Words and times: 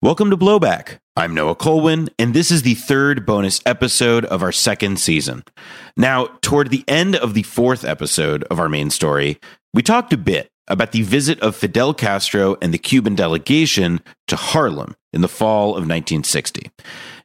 Welcome 0.00 0.30
to 0.30 0.36
Blowback. 0.36 1.00
I'm 1.16 1.34
Noah 1.34 1.56
Kulwin, 1.56 2.08
and 2.20 2.32
this 2.32 2.52
is 2.52 2.62
the 2.62 2.76
third 2.76 3.26
bonus 3.26 3.60
episode 3.66 4.24
of 4.26 4.44
our 4.44 4.52
second 4.52 5.00
season. 5.00 5.42
Now, 5.96 6.26
toward 6.40 6.70
the 6.70 6.84
end 6.86 7.16
of 7.16 7.34
the 7.34 7.42
fourth 7.42 7.84
episode 7.84 8.44
of 8.44 8.60
our 8.60 8.68
main 8.68 8.90
story, 8.90 9.40
we 9.74 9.82
talked 9.82 10.12
a 10.12 10.16
bit 10.16 10.52
about 10.68 10.92
the 10.92 11.02
visit 11.02 11.40
of 11.40 11.56
Fidel 11.56 11.94
Castro 11.94 12.56
and 12.62 12.72
the 12.72 12.78
Cuban 12.78 13.16
delegation 13.16 14.00
to 14.28 14.36
Harlem 14.36 14.94
in 15.12 15.20
the 15.20 15.26
fall 15.26 15.70
of 15.70 15.82
1960. 15.82 16.70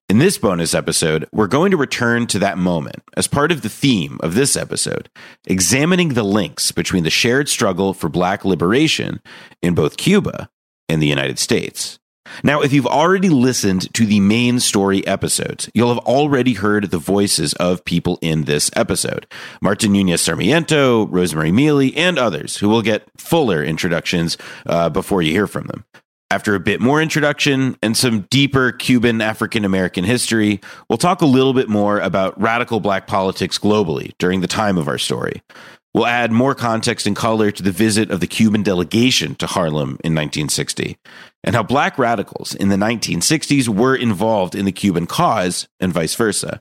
In 0.10 0.18
this 0.18 0.40
bonus 0.40 0.74
episode, 0.74 1.30
we're 1.32 1.46
going 1.46 1.70
to 1.70 1.78
return 1.78 2.26
to 2.26 2.40
that 2.40 2.58
moment 2.58 3.04
as 3.16 3.28
part 3.28 3.52
of 3.52 3.62
the 3.62 3.70
theme 3.70 4.18
of 4.24 4.34
this 4.34 4.56
episode, 4.56 5.12
examining 5.46 6.16
the 6.16 6.24
links 6.24 6.72
between 6.72 7.04
the 7.04 7.12
shared 7.12 7.50
struggle 7.50 7.94
for 7.94 8.10
black 8.10 8.44
liberation 8.44 9.22
in 9.62 9.76
both 9.76 9.96
Cuba 9.96 10.50
and 10.90 11.04
the 11.04 11.08
United 11.08 11.38
States. 11.38 12.00
Now, 12.44 12.62
if 12.62 12.74
you've 12.74 12.88
already 12.88 13.30
listened 13.30 13.94
to 13.94 14.06
the 14.06 14.20
main 14.20 14.60
story 14.60 15.06
episodes, 15.06 15.70
you'll 15.74 15.94
have 15.94 16.06
already 16.06 16.54
heard 16.54 16.90
the 16.90 16.98
voices 16.98 17.54
of 17.54 17.86
people 17.86 18.18
in 18.22 18.44
this 18.44 18.72
episode 18.76 19.28
Marta 19.62 19.88
Nunez 19.88 20.22
Sarmiento, 20.22 21.08
Rosemari 21.08 21.54
Mealy, 21.54 21.96
and 21.96 22.18
others 22.18 22.58
who 22.58 22.70
will 22.70 22.82
get 22.82 23.08
fuller 23.18 23.64
introductions 23.64 24.38
uh, 24.66 24.90
before 24.90 25.22
you 25.22 25.32
hear 25.32 25.48
from 25.48 25.68
them. 25.68 25.86
After 26.32 26.56
a 26.56 26.60
bit 26.60 26.82
more 26.82 27.00
introduction 27.00 27.78
and 27.84 27.96
some 27.96 28.22
deeper 28.32 28.72
Cuban 28.72 29.22
African 29.22 29.66
American 29.66 30.04
history, 30.04 30.62
we'll 30.90 30.98
talk 30.98 31.22
a 31.22 31.28
little 31.28 31.54
bit 31.54 31.70
more 31.70 32.00
about 32.00 32.40
radical 32.42 32.80
black 32.80 33.06
politics 33.06 33.60
globally 33.60 34.14
during 34.18 34.42
the 34.42 34.48
time 34.48 34.80
of 34.80 34.88
our 34.88 34.98
story. 34.98 35.44
We'll 35.94 36.08
add 36.08 36.32
more 36.32 36.56
context 36.56 37.06
and 37.06 37.16
color 37.16 37.52
to 37.52 37.62
the 37.62 37.72
visit 37.72 38.10
of 38.10 38.20
the 38.20 38.28
Cuban 38.28 38.64
delegation 38.64 39.36
to 39.36 39.46
Harlem 39.46 40.00
in 40.04 40.16
1960 40.16 40.98
and 41.44 41.56
how 41.56 41.62
black 41.62 42.00
radicals 42.00 42.56
in 42.56 42.70
the 42.70 42.76
1960s 42.76 43.68
were 43.68 43.96
involved 43.96 44.56
in 44.56 44.66
the 44.66 44.72
Cuban 44.72 45.06
cause 45.06 45.68
and 45.80 45.94
vice 45.94 46.16
versa. 46.16 46.60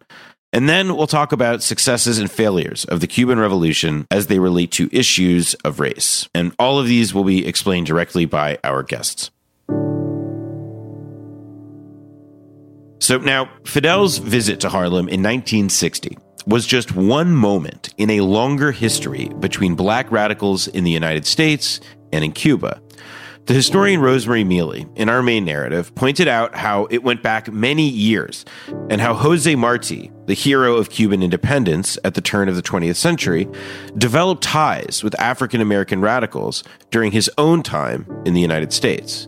And 0.53 0.69
then 0.69 0.95
we'll 0.95 1.07
talk 1.07 1.33
about 1.33 1.63
successes 1.63 2.19
and 2.19 2.31
failures 2.31 2.85
of 2.85 3.01
the 3.01 3.07
Cuban 3.07 3.39
Revolution 3.39 4.07
as 4.11 4.27
they 4.27 4.39
relate 4.39 4.71
to 4.73 4.91
issues 4.93 5.55
of 5.65 5.81
race. 5.81 6.29
And 6.35 6.55
all 6.59 6.79
of 6.79 6.87
these 6.87 7.15
will 7.15 7.25
be 7.25 7.47
explained 7.47 7.87
directly 7.87 8.27
by 8.27 8.59
our 8.63 8.83
guests. 8.83 9.31
So 13.01 13.19
now, 13.19 13.51
Fidel's 13.65 14.19
visit 14.19 14.61
to 14.61 14.69
Harlem 14.69 15.09
in 15.09 15.23
1960 15.23 16.19
was 16.47 16.67
just 16.67 16.95
one 16.95 17.33
moment 17.33 17.95
in 17.99 18.11
a 18.11 18.21
longer 18.21 18.73
history 18.73 19.31
between 19.41 19.75
black 19.75 20.11
radicals 20.11 20.69
in 20.69 20.85
the 20.85 20.91
United 20.91 21.27
States 21.27 21.81
and 22.13 22.25
in 22.25 22.33
Cuba. 22.33 22.81
The 23.47 23.55
historian 23.55 24.01
Rosemari 24.01 24.47
Mealy, 24.47 24.87
in 24.95 25.09
our 25.09 25.21
main 25.21 25.45
narrative, 25.45 25.93
pointed 25.97 26.29
out 26.29 26.55
how 26.55 26.87
it 26.91 27.03
went 27.03 27.25
back 27.25 27.53
many 27.53 27.89
years 27.89 28.45
and 28.89 29.01
how 29.01 29.15
Jose 29.15 29.53
Marti, 29.57 30.13
the 30.27 30.35
hero 30.35 30.77
of 30.77 30.91
Cuban 30.91 31.25
independence 31.25 31.99
at 32.05 32.15
the 32.15 32.21
turn 32.21 32.49
of 32.49 32.55
the 32.55 32.63
20th 32.63 32.95
century, 32.95 33.49
developed 33.99 34.45
ties 34.45 35.03
with 35.03 35.19
African 35.21 35.61
American 35.61 36.01
radicals 36.01 36.63
during 36.93 37.11
his 37.11 37.29
own 37.37 37.65
time 37.65 38.07
in 38.25 38.35
the 38.35 38.41
United 38.41 38.73
States. 38.73 39.27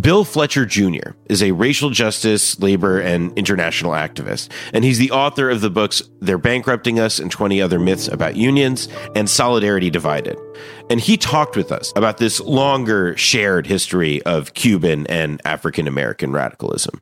Bill 0.00 0.24
Fletcher 0.24 0.64
Jr. 0.64 1.12
is 1.26 1.42
a 1.42 1.52
racial 1.52 1.90
justice, 1.90 2.58
labor, 2.58 2.98
and 2.98 3.36
international 3.36 3.92
activist, 3.92 4.50
and 4.72 4.84
he's 4.84 4.98
the 4.98 5.10
author 5.10 5.50
of 5.50 5.60
the 5.60 5.68
books 5.68 6.02
They're 6.20 6.38
Bankrupting 6.38 6.98
Us 6.98 7.18
and 7.18 7.30
20 7.30 7.60
Other 7.60 7.78
Myths 7.78 8.08
About 8.08 8.34
Unions 8.34 8.88
and 9.14 9.28
Solidarity 9.28 9.90
Divided. 9.90 10.38
And 10.88 10.98
he 10.98 11.18
talked 11.18 11.56
with 11.56 11.70
us 11.70 11.92
about 11.94 12.16
this 12.16 12.40
longer 12.40 13.14
shared 13.18 13.66
history 13.66 14.22
of 14.22 14.54
Cuban 14.54 15.06
and 15.08 15.42
African 15.44 15.86
American 15.86 16.32
radicalism. 16.32 16.98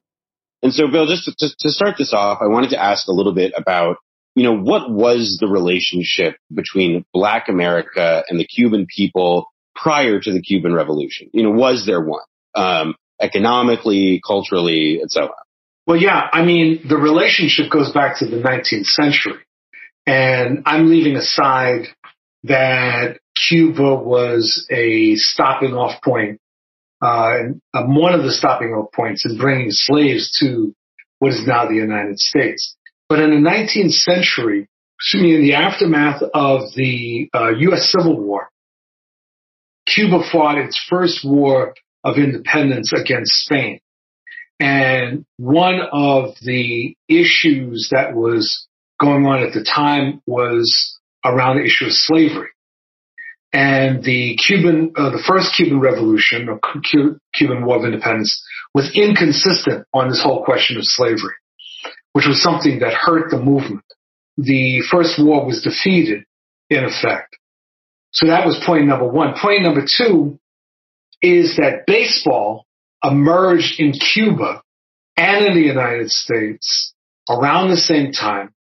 And 0.62 0.74
so, 0.74 0.88
Bill, 0.88 1.06
just 1.06 1.24
to, 1.38 1.48
to 1.58 1.70
start 1.70 1.94
this 1.96 2.12
off, 2.12 2.38
I 2.42 2.48
wanted 2.48 2.70
to 2.70 2.82
ask 2.82 3.06
a 3.06 3.12
little 3.12 3.32
bit 3.32 3.52
about, 3.56 3.98
you 4.34 4.42
know, 4.42 4.56
what 4.56 4.90
was 4.90 5.38
the 5.40 5.46
relationship 5.46 6.36
between 6.52 7.04
Black 7.14 7.48
America 7.48 8.24
and 8.28 8.38
the 8.38 8.46
Cuban 8.46 8.86
people 8.94 9.46
prior 9.76 10.18
to 10.18 10.32
the 10.32 10.42
Cuban 10.42 10.74
Revolution? 10.74 11.30
You 11.32 11.44
know, 11.44 11.52
was 11.52 11.86
there 11.86 12.00
one? 12.00 12.22
Um, 12.54 12.94
economically, 13.20 14.20
culturally, 14.26 15.00
and 15.00 15.10
so 15.10 15.22
on. 15.22 15.30
Well, 15.86 16.00
yeah, 16.00 16.28
I 16.32 16.44
mean, 16.44 16.82
the 16.88 16.96
relationship 16.96 17.70
goes 17.70 17.92
back 17.92 18.18
to 18.18 18.26
the 18.26 18.36
19th 18.36 18.86
century. 18.86 19.42
And 20.06 20.62
I'm 20.66 20.90
leaving 20.90 21.16
aside 21.16 21.86
that 22.44 23.18
Cuba 23.48 23.94
was 23.94 24.66
a 24.70 25.14
stopping 25.16 25.74
off 25.74 26.02
point, 26.02 26.40
uh, 27.02 27.38
um, 27.74 27.94
one 27.94 28.14
of 28.14 28.22
the 28.22 28.32
stopping 28.32 28.68
off 28.68 28.92
points 28.92 29.24
in 29.24 29.38
bringing 29.38 29.70
slaves 29.70 30.38
to 30.40 30.74
what 31.18 31.32
is 31.32 31.46
now 31.46 31.66
the 31.66 31.74
United 31.74 32.18
States. 32.18 32.76
But 33.08 33.20
in 33.20 33.30
the 33.30 33.50
19th 33.50 33.92
century, 33.92 34.68
excuse 34.98 35.22
me, 35.22 35.34
in 35.34 35.42
the 35.42 35.54
aftermath 35.54 36.22
of 36.34 36.72
the 36.74 37.28
uh, 37.34 37.50
U.S. 37.50 37.90
Civil 37.90 38.20
War, 38.20 38.48
Cuba 39.86 40.20
fought 40.30 40.58
its 40.58 40.80
first 40.88 41.24
war 41.24 41.74
of 42.04 42.16
independence 42.16 42.92
against 42.92 43.32
Spain. 43.32 43.80
And 44.58 45.24
one 45.38 45.80
of 45.92 46.34
the 46.42 46.94
issues 47.08 47.88
that 47.92 48.14
was 48.14 48.66
going 49.00 49.24
on 49.26 49.42
at 49.42 49.54
the 49.54 49.64
time 49.64 50.20
was 50.26 50.98
around 51.24 51.56
the 51.56 51.64
issue 51.64 51.86
of 51.86 51.92
slavery. 51.92 52.48
And 53.52 54.04
the 54.04 54.36
Cuban, 54.36 54.92
uh, 54.96 55.10
the 55.10 55.22
first 55.26 55.54
Cuban 55.56 55.80
Revolution 55.80 56.48
or 56.48 56.60
Cuban 57.34 57.64
War 57.64 57.78
of 57.78 57.84
Independence 57.84 58.42
was 58.74 58.92
inconsistent 58.94 59.86
on 59.92 60.08
this 60.08 60.22
whole 60.22 60.44
question 60.44 60.76
of 60.76 60.84
slavery, 60.84 61.34
which 62.12 62.26
was 62.26 62.40
something 62.42 62.78
that 62.80 62.92
hurt 62.92 63.30
the 63.30 63.38
movement. 63.38 63.84
The 64.36 64.82
first 64.90 65.18
war 65.18 65.44
was 65.44 65.62
defeated 65.62 66.24
in 66.68 66.84
effect. 66.84 67.36
So 68.12 68.26
that 68.26 68.46
was 68.46 68.62
point 68.64 68.86
number 68.86 69.06
one. 69.06 69.34
Point 69.40 69.62
number 69.62 69.84
two 69.84 70.39
is 71.22 71.56
that 71.56 71.86
baseball 71.86 72.66
emerged 73.02 73.80
in 73.80 73.92
Cuba 73.92 74.62
and 75.16 75.46
in 75.46 75.54
the 75.54 75.66
United 75.66 76.10
States 76.10 76.94
around 77.28 77.70
the 77.70 77.76
same 77.76 78.12
time. 78.12 78.52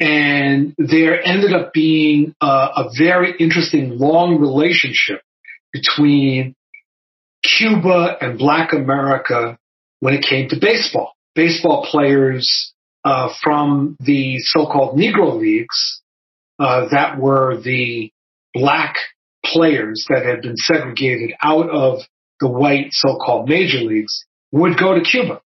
And 0.00 0.74
there 0.78 1.20
ended 1.26 1.52
up 1.52 1.72
being 1.72 2.34
a, 2.40 2.46
a 2.46 2.90
very 2.96 3.34
interesting 3.38 3.98
long 3.98 4.38
relationship 4.38 5.22
between 5.72 6.54
Cuba 7.42 8.16
and 8.20 8.38
Black 8.38 8.72
America 8.72 9.58
when 10.00 10.14
it 10.14 10.24
came 10.24 10.48
to 10.50 10.58
baseball. 10.60 11.14
Baseball 11.34 11.86
players 11.90 12.72
uh, 13.04 13.32
from 13.42 13.96
the 14.00 14.38
so-called 14.38 14.98
Negro 14.98 15.38
leagues 15.38 16.02
uh, 16.58 16.88
that 16.90 17.18
were 17.18 17.60
the 17.60 18.12
black 18.54 18.96
players 19.52 20.06
that 20.08 20.24
had 20.24 20.42
been 20.42 20.56
segregated 20.56 21.32
out 21.42 21.68
of 21.70 22.00
the 22.40 22.48
white 22.48 22.88
so-called 22.92 23.48
major 23.48 23.78
leagues 23.78 24.24
would 24.52 24.78
go 24.78 24.94
to 24.94 25.00
Cuba 25.00 25.40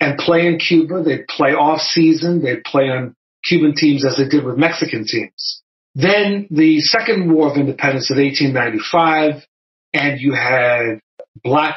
and 0.00 0.18
play 0.18 0.46
in 0.46 0.58
Cuba. 0.58 1.02
They'd 1.02 1.26
play 1.28 1.50
off 1.50 1.80
season. 1.80 2.42
They'd 2.42 2.64
play 2.64 2.84
on 2.84 3.14
Cuban 3.44 3.74
teams 3.74 4.04
as 4.04 4.16
they 4.16 4.28
did 4.28 4.44
with 4.44 4.56
Mexican 4.56 5.04
teams. 5.06 5.62
Then 5.94 6.46
the 6.50 6.80
Second 6.80 7.32
War 7.32 7.50
of 7.50 7.56
Independence 7.56 8.10
of 8.10 8.16
1895, 8.16 9.46
and 9.92 10.20
you 10.20 10.32
had 10.32 11.00
black 11.42 11.76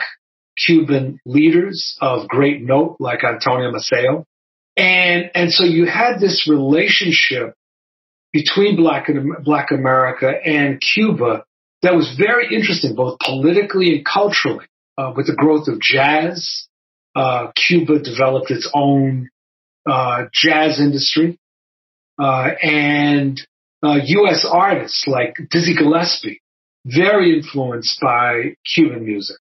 Cuban 0.65 1.19
leaders 1.25 1.97
of 2.01 2.27
great 2.27 2.61
note 2.61 2.97
like 2.99 3.23
Antonio 3.23 3.71
Maceo. 3.71 4.25
And, 4.77 5.31
and 5.33 5.51
so 5.51 5.63
you 5.63 5.85
had 5.85 6.19
this 6.19 6.47
relationship 6.49 7.55
between 8.31 8.75
black 8.75 9.09
and 9.09 9.43
black 9.43 9.71
America 9.71 10.29
and 10.29 10.81
Cuba 10.81 11.44
that 11.85 11.95
was 11.95 12.15
very 12.17 12.53
interesting, 12.53 12.95
both 12.95 13.19
politically 13.19 13.95
and 13.95 14.05
culturally. 14.05 14.65
Uh, 14.97 15.11
with 15.15 15.27
the 15.27 15.35
growth 15.35 15.67
of 15.67 15.79
jazz, 15.81 16.67
uh, 17.15 17.51
Cuba 17.55 17.99
developed 17.99 18.49
its 18.49 18.69
own 18.73 19.29
uh, 19.85 20.23
jazz 20.33 20.79
industry, 20.79 21.37
uh, 22.17 22.49
and 22.61 23.39
U.S. 23.83 24.45
Uh, 24.45 24.51
artists 24.51 25.05
like 25.05 25.35
Dizzy 25.51 25.75
Gillespie, 25.75 26.41
very 26.85 27.37
influenced 27.37 27.99
by 27.99 28.55
Cuban 28.73 29.05
music. 29.05 29.37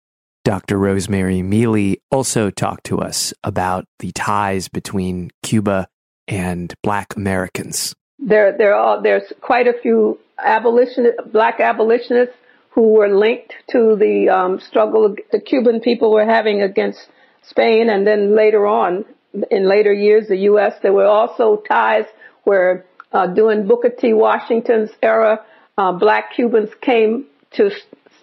Dr. 0.45 0.77
Rosemari 0.77 1.43
Mealy 1.43 1.99
also 2.11 2.49
talked 2.49 2.85
to 2.85 2.99
us 2.99 3.33
about 3.43 3.85
the 3.99 4.11
ties 4.11 4.67
between 4.67 5.31
Cuba 5.43 5.87
and 6.27 6.73
Black 6.83 7.15
Americans. 7.15 7.95
There, 8.19 8.55
there 8.55 8.75
are 8.75 9.01
there's 9.01 9.33
quite 9.41 9.67
a 9.67 9.73
few 9.81 10.19
abolitionist, 10.43 11.17
black 11.31 11.59
abolitionists 11.59 12.35
who 12.71 12.93
were 12.93 13.09
linked 13.09 13.53
to 13.71 13.95
the 13.95 14.29
um, 14.29 14.59
struggle 14.59 15.15
the 15.31 15.39
Cuban 15.39 15.81
people 15.81 16.11
were 16.11 16.25
having 16.25 16.61
against 16.61 16.99
Spain, 17.43 17.89
and 17.89 18.05
then 18.05 18.35
later 18.35 18.67
on, 18.67 19.05
in 19.51 19.67
later 19.67 19.93
years, 19.93 20.27
the 20.27 20.37
U.S. 20.37 20.73
There 20.81 20.93
were 20.93 21.05
also 21.05 21.57
ties 21.67 22.05
where 22.43 22.85
uh, 23.11 23.27
during 23.27 23.67
Booker 23.67 23.89
T. 23.89 24.13
Washington's 24.13 24.91
era, 25.01 25.43
uh, 25.77 25.91
black 25.93 26.33
Cubans 26.35 26.69
came 26.81 27.25
to 27.51 27.71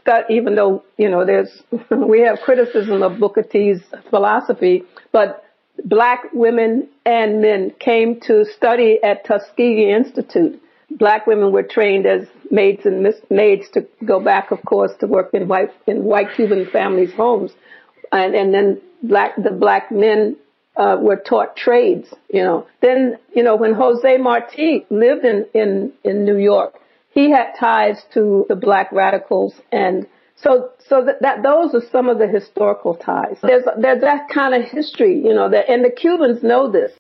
study, 0.01 0.35
even 0.35 0.55
though, 0.55 0.85
you 0.97 1.09
know, 1.09 1.25
there's, 1.25 1.63
we 1.91 2.21
have 2.21 2.39
criticism 2.41 3.03
of 3.03 3.19
Booker 3.19 3.43
T's 3.43 3.81
philosophy, 4.11 4.85
but 5.13 5.45
black 5.85 6.25
women 6.33 6.89
and 7.05 7.41
men 7.41 7.73
came 7.79 8.21
to 8.21 8.45
study 8.45 8.99
at 9.03 9.25
Tuskegee 9.25 9.93
Institute. 9.93 10.61
Black 10.91 11.27
women 11.27 11.53
were 11.53 11.63
trained 11.63 12.07
as 12.07 12.27
maids 12.51 12.87
and 12.87 13.03
mis- 13.03 13.21
maids 13.29 13.69
to 13.71 13.87
go 14.05 14.21
back, 14.21 14.51
of 14.51 14.65
course, 14.65 14.93
to 15.01 15.07
work 15.07 15.31
in 15.33 15.49
white 15.49 15.73
in 15.87 16.05
white 16.05 16.33
Cuban 16.35 16.67
families' 16.67 17.13
homes, 17.13 17.53
and 18.13 18.35
and 18.35 18.55
then 18.55 18.81
black 19.03 19.35
the 19.37 19.51
black 19.51 19.91
men 19.91 20.37
uh, 20.77 20.97
were 21.01 21.17
taught 21.17 21.57
trades. 21.57 22.15
You 22.33 22.43
know, 22.45 22.67
then 22.83 23.19
you 23.35 23.43
know 23.43 23.57
when 23.57 23.75
Jose 23.75 24.17
Marti 24.17 24.87
lived 24.91 25.25
in 25.25 25.47
in 25.55 25.93
in 26.05 26.25
New 26.25 26.39
York, 26.39 26.75
he 27.11 27.31
had 27.31 27.55
ties 27.59 28.05
to 28.15 28.47
the 28.49 28.57
black 28.57 28.93
radicals 28.93 29.55
and 29.73 30.07
so, 30.37 30.71
so 30.87 31.05
that, 31.05 31.23
that 31.23 31.43
those 31.43 31.75
are 31.75 31.87
some 31.91 32.09
of 32.09 32.19
the 32.19 32.29
historical 32.29 32.95
ties. 32.95 33.39
There's 33.43 33.65
there's 33.79 34.03
that 34.03 34.29
kind 34.29 34.55
of 34.55 34.71
history, 34.71 35.19
you 35.19 35.33
know, 35.33 35.49
that 35.49 35.69
and 35.71 35.85
the 35.85 35.91
Cubans 35.91 36.43
know 36.43 36.71
this. 36.71 36.93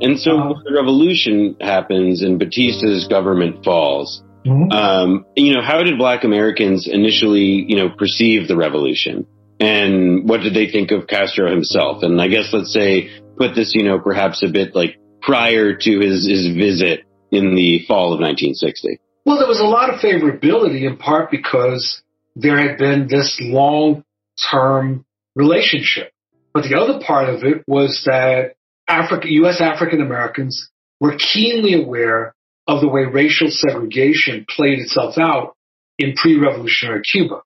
And 0.00 0.18
so 0.18 0.38
uh, 0.38 0.54
the 0.64 0.72
revolution 0.72 1.56
happens 1.60 2.22
and 2.22 2.38
Batista's 2.38 3.06
government 3.08 3.64
falls. 3.64 4.22
Mm-hmm. 4.46 4.72
Um, 4.72 5.26
you 5.36 5.54
know, 5.54 5.62
how 5.62 5.82
did 5.82 5.98
Black 5.98 6.24
Americans 6.24 6.88
initially, 6.90 7.64
you 7.68 7.76
know, 7.76 7.90
perceive 7.90 8.48
the 8.48 8.56
revolution? 8.56 9.26
And 9.58 10.26
what 10.26 10.40
did 10.40 10.54
they 10.54 10.70
think 10.70 10.90
of 10.90 11.06
Castro 11.06 11.50
himself? 11.50 12.02
And 12.02 12.20
I 12.20 12.28
guess 12.28 12.48
let's 12.52 12.72
say 12.72 13.10
put 13.36 13.54
this, 13.54 13.74
you 13.74 13.84
know, 13.84 13.98
perhaps 13.98 14.42
a 14.42 14.48
bit 14.48 14.74
like 14.74 14.98
prior 15.20 15.74
to 15.76 16.00
his, 16.00 16.26
his 16.26 16.56
visit 16.56 17.04
in 17.30 17.54
the 17.54 17.84
fall 17.86 18.14
of 18.14 18.20
1960. 18.20 18.98
Well, 19.26 19.38
there 19.38 19.46
was 19.46 19.60
a 19.60 19.64
lot 19.64 19.92
of 19.92 20.00
favorability 20.00 20.88
in 20.88 20.96
part 20.96 21.30
because 21.30 22.02
there 22.34 22.56
had 22.56 22.78
been 22.78 23.06
this 23.06 23.38
long 23.42 24.04
term 24.50 25.04
relationship. 25.34 26.12
But 26.54 26.64
the 26.64 26.76
other 26.76 27.04
part 27.04 27.28
of 27.28 27.44
it 27.44 27.62
was 27.66 28.02
that 28.06 28.54
Africa, 28.90 29.30
U.S. 29.30 29.60
African 29.60 30.00
Americans 30.00 30.68
were 31.00 31.16
keenly 31.16 31.80
aware 31.80 32.34
of 32.66 32.80
the 32.80 32.88
way 32.88 33.04
racial 33.04 33.48
segregation 33.50 34.44
played 34.48 34.80
itself 34.80 35.16
out 35.16 35.56
in 35.98 36.14
pre-revolutionary 36.14 37.02
Cuba. 37.02 37.42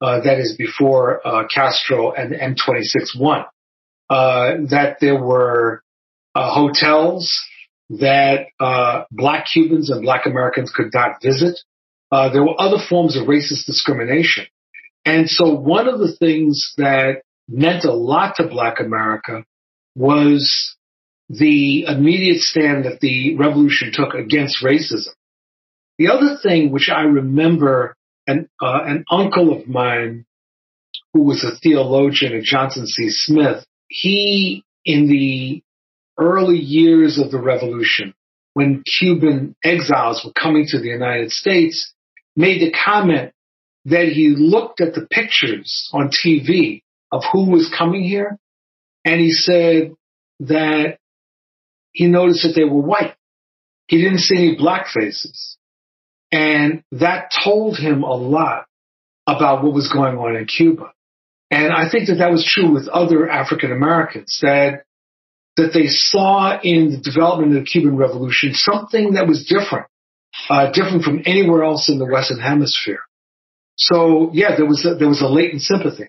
Uh, 0.00 0.20
that 0.20 0.38
is 0.38 0.54
before 0.56 1.26
uh, 1.26 1.46
Castro 1.52 2.12
and 2.12 2.32
M26 2.32 3.18
won. 3.18 3.44
Uh, 4.08 4.58
that 4.70 4.98
there 5.00 5.20
were 5.20 5.82
uh, 6.34 6.54
hotels 6.54 7.34
that 7.90 8.46
uh, 8.60 9.04
black 9.10 9.46
Cubans 9.52 9.90
and 9.90 10.02
black 10.02 10.26
Americans 10.26 10.72
could 10.74 10.92
not 10.94 11.20
visit. 11.22 11.58
Uh, 12.12 12.28
there 12.32 12.42
were 12.42 12.60
other 12.60 12.78
forms 12.88 13.16
of 13.16 13.26
racist 13.26 13.66
discrimination. 13.66 14.46
And 15.04 15.28
so 15.28 15.54
one 15.54 15.88
of 15.88 15.98
the 15.98 16.14
things 16.16 16.74
that 16.76 17.22
meant 17.48 17.84
a 17.84 17.92
lot 17.92 18.36
to 18.36 18.46
black 18.46 18.78
America 18.80 19.44
was 19.96 20.75
the 21.28 21.84
immediate 21.88 22.40
stand 22.40 22.84
that 22.84 23.00
the 23.00 23.36
revolution 23.36 23.90
took 23.92 24.14
against 24.14 24.62
racism. 24.62 25.14
The 25.98 26.08
other 26.08 26.36
thing 26.42 26.70
which 26.70 26.88
I 26.88 27.02
remember 27.02 27.96
an, 28.26 28.48
uh, 28.60 28.80
an 28.84 29.04
uncle 29.10 29.52
of 29.52 29.66
mine 29.66 30.26
who 31.12 31.22
was 31.22 31.42
a 31.44 31.56
theologian 31.56 32.34
at 32.34 32.42
Johnson 32.42 32.86
C. 32.86 33.08
Smith, 33.10 33.64
he 33.88 34.62
in 34.84 35.08
the 35.08 35.62
early 36.18 36.58
years 36.58 37.18
of 37.18 37.30
the 37.30 37.40
revolution, 37.40 38.14
when 38.54 38.82
Cuban 38.98 39.54
exiles 39.64 40.22
were 40.24 40.32
coming 40.32 40.66
to 40.68 40.78
the 40.78 40.88
United 40.88 41.30
States, 41.30 41.92
made 42.36 42.60
the 42.60 42.72
comment 42.72 43.32
that 43.86 44.08
he 44.08 44.34
looked 44.36 44.80
at 44.80 44.94
the 44.94 45.06
pictures 45.10 45.88
on 45.92 46.10
TV 46.10 46.82
of 47.12 47.22
who 47.32 47.50
was 47.50 47.72
coming 47.76 48.02
here, 48.02 48.38
and 49.04 49.20
he 49.20 49.30
said 49.30 49.94
that 50.40 50.98
he 51.96 52.08
noticed 52.08 52.42
that 52.42 52.52
they 52.54 52.64
were 52.64 52.82
white. 52.82 53.14
He 53.88 53.96
didn't 54.02 54.18
see 54.18 54.36
any 54.36 54.56
black 54.56 54.88
faces. 54.92 55.56
And 56.30 56.84
that 56.92 57.32
told 57.42 57.78
him 57.78 58.02
a 58.02 58.14
lot 58.14 58.66
about 59.26 59.64
what 59.64 59.72
was 59.72 59.90
going 59.90 60.18
on 60.18 60.36
in 60.36 60.44
Cuba. 60.44 60.92
And 61.50 61.72
I 61.72 61.88
think 61.90 62.08
that 62.08 62.16
that 62.16 62.30
was 62.30 62.44
true 62.44 62.70
with 62.70 62.86
other 62.86 63.30
African 63.30 63.72
Americans, 63.72 64.38
that 64.42 64.82
that 65.56 65.70
they 65.72 65.86
saw 65.86 66.60
in 66.60 66.90
the 66.90 66.98
development 66.98 67.56
of 67.56 67.64
the 67.64 67.64
Cuban 67.64 67.96
Revolution 67.96 68.52
something 68.52 69.14
that 69.14 69.26
was 69.26 69.46
different, 69.46 69.86
uh, 70.50 70.70
different 70.72 71.02
from 71.02 71.22
anywhere 71.24 71.64
else 71.64 71.88
in 71.88 71.98
the 71.98 72.04
Western 72.04 72.40
Hemisphere. 72.40 73.00
So 73.76 74.30
yeah, 74.34 74.54
there 74.54 74.66
was 74.66 74.84
a, 74.84 74.96
there 74.96 75.08
was 75.08 75.22
a 75.22 75.28
latent 75.28 75.62
sympathy. 75.62 76.08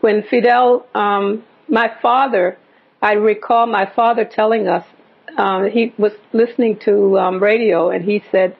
When 0.00 0.24
Fidel, 0.28 0.84
um, 0.96 1.44
my 1.68 1.92
father, 2.02 2.58
I 3.00 3.12
recall 3.12 3.68
my 3.68 3.88
father 3.94 4.24
telling 4.24 4.66
us 4.66 4.84
uh, 5.36 5.64
he 5.64 5.94
was 5.98 6.12
listening 6.32 6.78
to 6.84 7.18
um, 7.18 7.42
radio 7.42 7.90
and 7.90 8.04
he 8.04 8.22
said, 8.30 8.56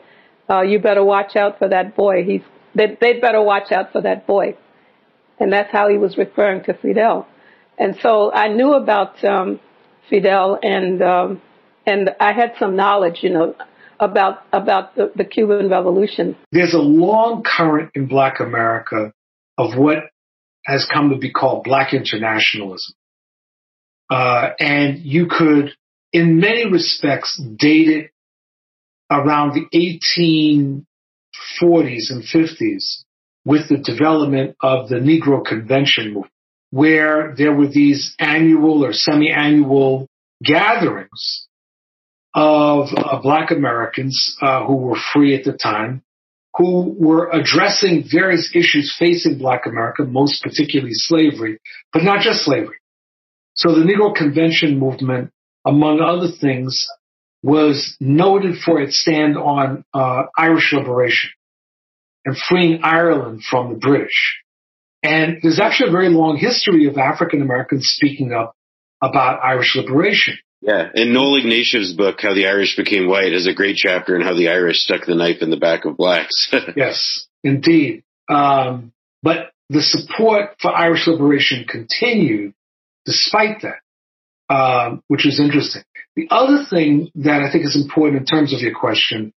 uh, 0.49 0.63
"You 0.63 0.79
better 0.79 1.05
watch 1.05 1.37
out 1.37 1.59
for 1.59 1.69
that 1.69 1.97
boy. 1.97 2.25
He's 2.25 2.43
they, 2.75 2.97
they'd 3.01 3.21
better 3.21 3.43
watch 3.43 3.73
out 3.73 3.93
for 3.93 4.01
that 4.03 4.27
boy," 4.27 4.57
and 5.39 5.53
that's 5.53 5.71
how 5.71 5.89
he 5.89 5.99
was 5.99 6.17
referring 6.17 6.65
to 6.65 6.75
Fidel. 6.75 7.27
And 7.79 7.97
so 8.03 8.33
I 8.33 8.49
knew 8.49 8.75
about 8.75 9.23
um, 9.25 9.61
Fidel, 10.09 10.59
and 10.63 11.03
um, 11.03 11.43
and 11.87 12.11
I 12.21 12.33
had 12.33 12.55
some 12.59 12.77
knowledge, 12.77 13.19
you 13.23 13.31
know, 13.31 13.55
about 13.99 14.45
about 14.53 14.95
the, 14.95 15.13
the 15.15 15.25
Cuban 15.25 15.69
Revolution. 15.69 16.37
There's 16.51 16.75
a 16.75 16.79
long 16.79 17.43
current 17.43 17.91
in 17.95 18.07
Black 18.07 18.41
America 18.41 19.13
of 19.59 19.77
what 19.77 19.99
has 20.65 20.87
come 20.93 21.11
to 21.11 21.17
be 21.17 21.31
called 21.31 21.65
Black 21.65 21.93
internationalism, 21.93 22.95
uh, 24.11 24.51
and 24.61 24.99
you 24.99 25.27
could, 25.27 25.73
in 26.13 26.39
many 26.39 26.71
respects, 26.71 27.41
dated 27.57 28.11
around 29.11 29.55
the 29.55 29.67
1840s 31.63 32.11
and 32.11 32.23
50s 32.23 33.05
with 33.45 33.69
the 33.69 33.79
development 33.79 34.57
of 34.61 34.89
the 34.89 34.97
Negro 34.97 35.45
Convention 35.45 36.15
movement 36.15 36.33
where 36.73 37.35
there 37.37 37.53
were 37.53 37.69
these 37.69 38.17
annual 38.19 38.83
or 38.83 38.95
semi-annual 38.95 40.09
gatherings 40.43 41.47
of 42.35 42.89
uh, 42.97 43.21
black 43.21 43.51
Americans 43.51 44.35
uh, 44.41 44.65
who 44.65 44.77
were 44.77 44.97
free 45.13 45.37
at 45.37 45.45
the 45.45 45.53
time, 45.53 46.03
who 46.55 46.97
were 46.99 47.31
addressing 47.31 48.05
various 48.11 48.51
issues 48.55 48.97
facing 48.99 49.37
black 49.37 49.67
America, 49.67 50.03
most 50.05 50.43
particularly 50.43 50.95
slavery, 50.95 51.59
but 51.93 52.03
not 52.03 52.21
just 52.21 52.43
slavery. 52.43 52.79
So 53.53 53.75
the 53.75 53.85
Negro 53.85 54.15
Convention 54.15 54.79
movement, 54.79 55.31
among 55.65 56.01
other 56.01 56.29
things, 56.41 56.89
was 57.43 57.97
noted 58.01 58.57
for 58.59 58.81
its 58.81 59.01
stand 59.01 59.37
on 59.37 59.85
uh, 59.93 60.25
Irish 60.37 60.73
liberation 60.73 61.31
and 62.25 62.37
freeing 62.37 62.81
Ireland 62.83 63.43
from 63.43 63.73
the 63.73 63.79
British. 63.79 64.43
And 65.03 65.39
there's 65.43 65.59
actually 65.59 65.89
a 65.89 65.93
very 65.93 66.09
long 66.09 66.37
history 66.37 66.87
of 66.87 66.97
African 66.97 67.43
Americans 67.43 67.93
speaking 67.97 68.33
up 68.33 68.55
about 69.03 69.43
Irish 69.43 69.75
liberation. 69.75 70.39
Yeah, 70.61 70.89
and 70.95 71.13
Noel 71.13 71.41
Ignatiev's 71.41 71.93
book, 71.93 72.21
How 72.21 72.35
the 72.35 72.47
Irish 72.47 72.77
Became 72.77 73.09
White, 73.09 73.33
has 73.33 73.49
a 73.49 73.55
great 73.55 73.75
chapter 73.75 74.15
on 74.15 74.21
how 74.21 74.35
the 74.35 74.49
Irish 74.49 74.79
stuck 74.79 75.07
the 75.07 75.17
knife 75.17 75.43
in 75.43 75.51
the 75.51 75.57
back 75.57 75.85
of 75.85 75.97
blacks. 75.97 76.55
yes, 76.77 77.27
indeed. 77.43 78.05
Um, 78.29 78.93
but 79.25 79.51
the 79.69 79.83
support 79.83 80.55
for 80.61 80.71
Irish 80.71 81.09
liberation 81.09 81.65
continued 81.69 82.55
despite 83.05 83.63
that, 83.63 83.81
um, 84.53 85.03
which 85.09 85.27
is 85.27 85.41
interesting. 85.41 85.83
The 86.15 86.29
other 86.31 86.65
thing 86.69 87.11
that 87.15 87.43
I 87.43 87.51
think 87.51 87.65
is 87.65 87.77
important 87.77 88.21
in 88.21 88.27
terms 88.27 88.53
of 88.53 88.61
your 88.61 88.75
question 88.75 89.33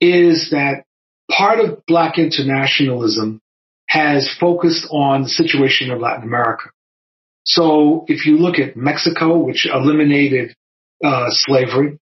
is 0.00 0.50
that 0.50 0.84
part 1.30 1.58
of 1.58 1.84
black 1.86 2.18
internationalism 2.18 3.40
has 3.88 4.32
focused 4.38 4.86
on 4.92 5.22
the 5.22 5.28
situation 5.28 5.90
in 5.90 6.00
Latin 6.00 6.22
America. 6.22 6.70
So 7.44 8.04
if 8.06 8.26
you 8.26 8.38
look 8.38 8.60
at 8.60 8.76
Mexico, 8.76 9.38
which 9.38 9.66
eliminated 9.66 10.54
uh, 11.02 11.26
slavery, 11.30 11.98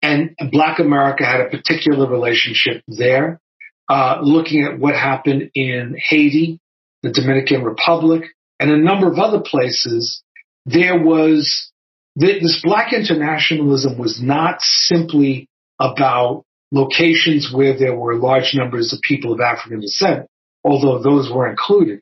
and 0.00 0.36
Black 0.50 0.78
America 0.78 1.24
had 1.24 1.40
a 1.40 1.48
particular 1.48 2.08
relationship 2.08 2.82
there, 2.86 3.40
uh, 3.88 4.18
looking 4.22 4.64
at 4.64 4.78
what 4.78 4.94
happened 4.94 5.50
in 5.54 5.96
Haiti, 5.98 6.60
the 7.02 7.10
Dominican 7.10 7.64
Republic, 7.64 8.24
and 8.60 8.70
a 8.70 8.76
number 8.76 9.10
of 9.10 9.18
other 9.18 9.40
places, 9.40 10.22
there 10.66 11.02
was 11.02 11.71
this 12.14 12.60
Black 12.62 12.92
internationalism 12.92 13.98
was 13.98 14.20
not 14.22 14.60
simply 14.60 15.48
about 15.80 16.44
locations 16.70 17.52
where 17.52 17.78
there 17.78 17.94
were 17.94 18.16
large 18.16 18.52
numbers 18.54 18.92
of 18.92 19.00
people 19.00 19.32
of 19.32 19.40
African 19.40 19.80
descent 19.80 20.26
although 20.64 21.02
those 21.02 21.30
were 21.32 21.48
included, 21.48 22.00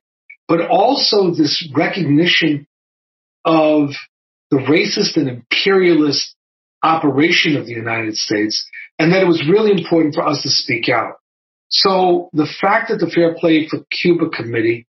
but 0.48 0.68
also 0.68 1.30
this 1.30 1.68
recognition 1.74 2.66
of 3.44 3.90
the 4.50 4.58
racist 4.58 5.16
and 5.16 5.28
imperialist 5.28 6.34
operation 6.82 7.56
of 7.56 7.66
the 7.66 7.72
United 7.72 8.16
States, 8.16 8.68
and 8.98 9.12
that 9.12 9.22
it 9.22 9.26
was 9.26 9.48
really 9.48 9.70
important 9.70 10.14
for 10.14 10.26
us 10.26 10.42
to 10.42 10.50
speak 10.50 10.88
out. 10.88 11.14
So 11.68 12.30
the 12.32 12.48
fact 12.60 12.90
that 12.90 12.96
the 12.96 13.10
Fair 13.10 13.34
Play 13.34 13.68
for 13.68 13.80
Cuba 13.90 14.28
Committee 14.28 14.86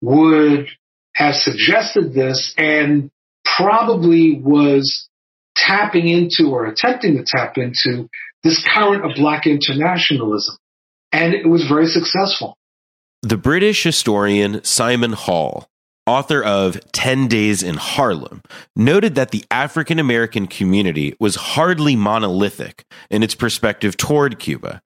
would 0.00 0.68
have 1.14 1.34
suggested 1.34 2.14
this 2.14 2.54
and 2.56 3.10
probably 3.56 4.40
was 4.42 5.08
tapping 5.56 6.08
into 6.08 6.50
or 6.50 6.66
attempting 6.66 7.16
to 7.16 7.24
tap 7.24 7.56
into 7.56 8.08
this 8.42 8.66
current 8.74 9.04
of 9.04 9.16
black 9.16 9.46
internationalism. 9.46 10.56
And 11.12 11.34
it 11.34 11.46
was 11.46 11.66
very 11.66 11.86
successful. 11.86 12.56
The 13.22 13.36
British 13.36 13.82
historian 13.82 14.64
Simon 14.64 15.12
Hall, 15.12 15.66
author 16.06 16.42
of 16.42 16.80
10 16.92 17.28
Days 17.28 17.62
in 17.62 17.76
Harlem, 17.76 18.42
noted 18.74 19.14
that 19.16 19.30
the 19.30 19.44
African 19.50 19.98
American 19.98 20.46
community 20.46 21.14
was 21.20 21.36
hardly 21.36 21.96
monolithic 21.96 22.84
in 23.10 23.22
its 23.22 23.34
perspective 23.34 23.96
toward 23.96 24.38
Cuba 24.38 24.80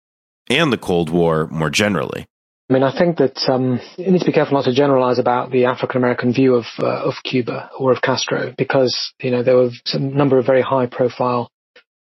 and 0.51 0.73
the 0.73 0.79
Cold 0.79 1.11
War 1.11 1.47
more 1.49 1.71
generally. 1.71 2.27
I 2.71 2.73
mean, 2.73 2.83
I 2.83 2.97
think 2.97 3.19
that 3.19 3.39
um, 3.47 3.79
you 3.99 4.11
need 4.11 4.21
to 4.21 4.25
be 4.25 4.33
careful 4.33 4.55
not 4.55 4.65
to 4.65 4.75
generalize 4.75 5.19
about 5.19 5.51
the 5.51 5.67
African 5.67 5.99
American 5.99 6.33
view 6.33 6.55
of 6.55 6.65
uh, 6.79 7.03
of 7.05 7.15
Cuba 7.23 7.71
or 7.79 7.93
of 7.93 8.01
Castro, 8.01 8.55
because 8.57 9.13
you 9.21 9.31
know 9.31 9.43
there 9.43 9.57
were 9.57 9.71
a 9.93 9.99
number 9.99 10.39
of 10.39 10.47
very 10.47 10.63
high 10.63 10.87
profile 10.87 11.51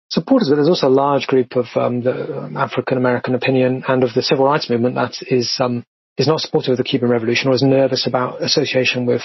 supporters, 0.09 0.49
but 0.49 0.55
there's 0.55 0.69
also 0.69 0.87
a 0.87 0.89
large 0.89 1.25
group 1.25 1.55
of 1.55 1.65
um, 1.75 2.01
the 2.01 2.37
um, 2.37 2.55
African 2.55 2.97
American 2.97 3.33
opinion 3.33 3.83
and 3.87 4.03
of 4.03 4.13
the 4.13 4.21
civil 4.21 4.45
rights 4.45 4.69
movement 4.69 4.93
that 4.93 5.15
is 5.27 5.57
um, 5.59 5.83
is 6.17 6.27
not 6.27 6.39
supportive 6.39 6.73
of 6.73 6.77
the 6.77 6.83
Cuban 6.83 7.09
Revolution 7.09 7.49
or 7.49 7.55
is 7.55 7.63
nervous 7.63 8.05
about 8.05 8.43
association 8.43 9.07
with 9.07 9.23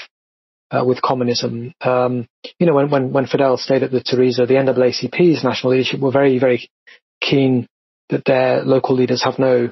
uh, 0.71 0.83
with 0.83 1.03
communism. 1.03 1.75
Um, 1.83 2.27
you 2.59 2.67
know, 2.67 2.75
when, 2.75 2.91
when 2.91 3.13
when 3.13 3.27
Fidel 3.27 3.59
stayed 3.59 3.83
at 3.83 3.91
the 3.91 4.03
Teresa, 4.03 4.47
the 4.47 4.55
NAACP's 4.55 5.45
national 5.45 5.73
leadership 5.73 6.01
were 6.01 6.11
very 6.11 6.39
very 6.39 6.71
keen 7.21 7.67
that 8.09 8.25
their 8.25 8.63
local 8.63 8.95
leaders 8.95 9.23
have 9.25 9.39
no 9.39 9.71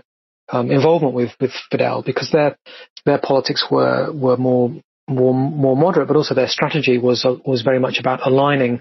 um, 0.51 0.71
involvement 0.71 1.15
with 1.15 1.31
with 1.41 1.53
Fidel 1.71 2.03
because 2.03 2.31
their 2.31 2.57
their 3.05 3.19
politics 3.19 3.67
were 3.71 4.13
were 4.13 4.37
more 4.37 4.73
more 5.09 5.35
more 5.35 5.77
moderate, 5.77 6.09
but 6.09 6.17
also 6.17 6.35
their 6.35 6.49
strategy 6.49 6.99
was 6.99 7.25
uh, 7.25 7.37
was 7.45 7.63
very 7.63 7.79
much 7.79 7.99
about 7.99 8.27
aligning 8.27 8.81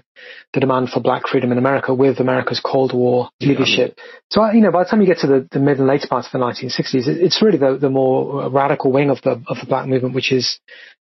the 0.52 0.60
demand 0.60 0.88
for 0.88 1.00
black 1.00 1.28
freedom 1.28 1.52
in 1.52 1.58
America 1.58 1.94
with 1.94 2.18
America's 2.18 2.60
Cold 2.60 2.92
War 2.92 3.30
leadership. 3.40 3.94
Yeah. 3.96 4.04
So 4.30 4.50
you 4.52 4.60
know, 4.60 4.72
by 4.72 4.84
the 4.84 4.90
time 4.90 5.00
you 5.00 5.06
get 5.06 5.18
to 5.18 5.26
the, 5.28 5.48
the 5.50 5.60
mid 5.60 5.78
and 5.78 5.86
later 5.86 6.08
parts 6.08 6.26
of 6.26 6.32
the 6.32 6.38
1960s, 6.38 7.06
it, 7.06 7.18
it's 7.18 7.42
really 7.42 7.58
the 7.58 7.78
the 7.80 7.90
more 7.90 8.50
radical 8.50 8.90
wing 8.90 9.10
of 9.10 9.22
the 9.22 9.42
of 9.46 9.58
the 9.60 9.66
black 9.66 9.86
movement, 9.86 10.14
which 10.14 10.32
is 10.32 10.58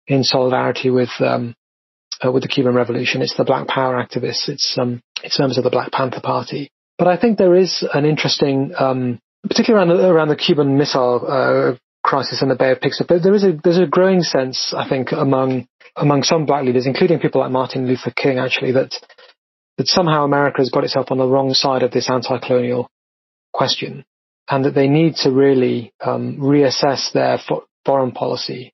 in 0.07 0.23
solidarity 0.23 0.89
with 0.89 1.11
um, 1.19 1.55
uh, 2.23 2.31
with 2.31 2.43
the 2.43 2.49
Cuban 2.49 2.73
Revolution. 2.73 3.21
It's 3.21 3.37
the 3.37 3.45
Black 3.45 3.67
Power 3.67 3.95
activists. 3.95 4.49
It's 4.49 4.77
um, 4.77 5.01
it's 5.23 5.39
members 5.39 5.57
of 5.57 5.63
the 5.63 5.69
Black 5.69 5.91
Panther 5.91 6.21
Party. 6.21 6.69
But 6.97 7.07
I 7.07 7.17
think 7.17 7.37
there 7.37 7.55
is 7.55 7.85
an 7.93 8.05
interesting 8.05 8.73
um, 8.77 9.19
particularly 9.47 9.87
around 9.87 9.97
the, 9.97 10.09
around 10.09 10.27
the 10.29 10.35
Cuban 10.35 10.77
Missile 10.77 11.25
uh, 11.27 11.77
Crisis 12.03 12.41
and 12.41 12.51
the 12.51 12.55
Bay 12.55 12.71
of 12.71 12.81
Pigs. 12.81 13.01
But 13.07 13.23
there 13.23 13.33
is 13.33 13.43
a 13.43 13.53
there's 13.63 13.79
a 13.79 13.85
growing 13.85 14.21
sense, 14.21 14.73
I 14.75 14.87
think, 14.87 15.11
among 15.11 15.67
among 15.95 16.23
some 16.23 16.45
black 16.45 16.65
leaders, 16.65 16.87
including 16.87 17.19
people 17.19 17.41
like 17.41 17.51
Martin 17.51 17.87
Luther 17.87 18.11
King, 18.11 18.39
actually, 18.39 18.73
that 18.73 18.93
that 19.77 19.87
somehow 19.87 20.23
America 20.23 20.57
has 20.59 20.69
got 20.69 20.83
itself 20.83 21.07
on 21.11 21.17
the 21.17 21.27
wrong 21.27 21.53
side 21.53 21.83
of 21.83 21.91
this 21.91 22.09
anti-colonial 22.09 22.89
question, 23.53 24.05
and 24.49 24.65
that 24.65 24.75
they 24.75 24.87
need 24.87 25.15
to 25.15 25.31
really 25.31 25.93
um, 26.01 26.37
reassess 26.37 27.11
their 27.13 27.37
fo- 27.37 27.65
foreign 27.85 28.11
policy 28.11 28.73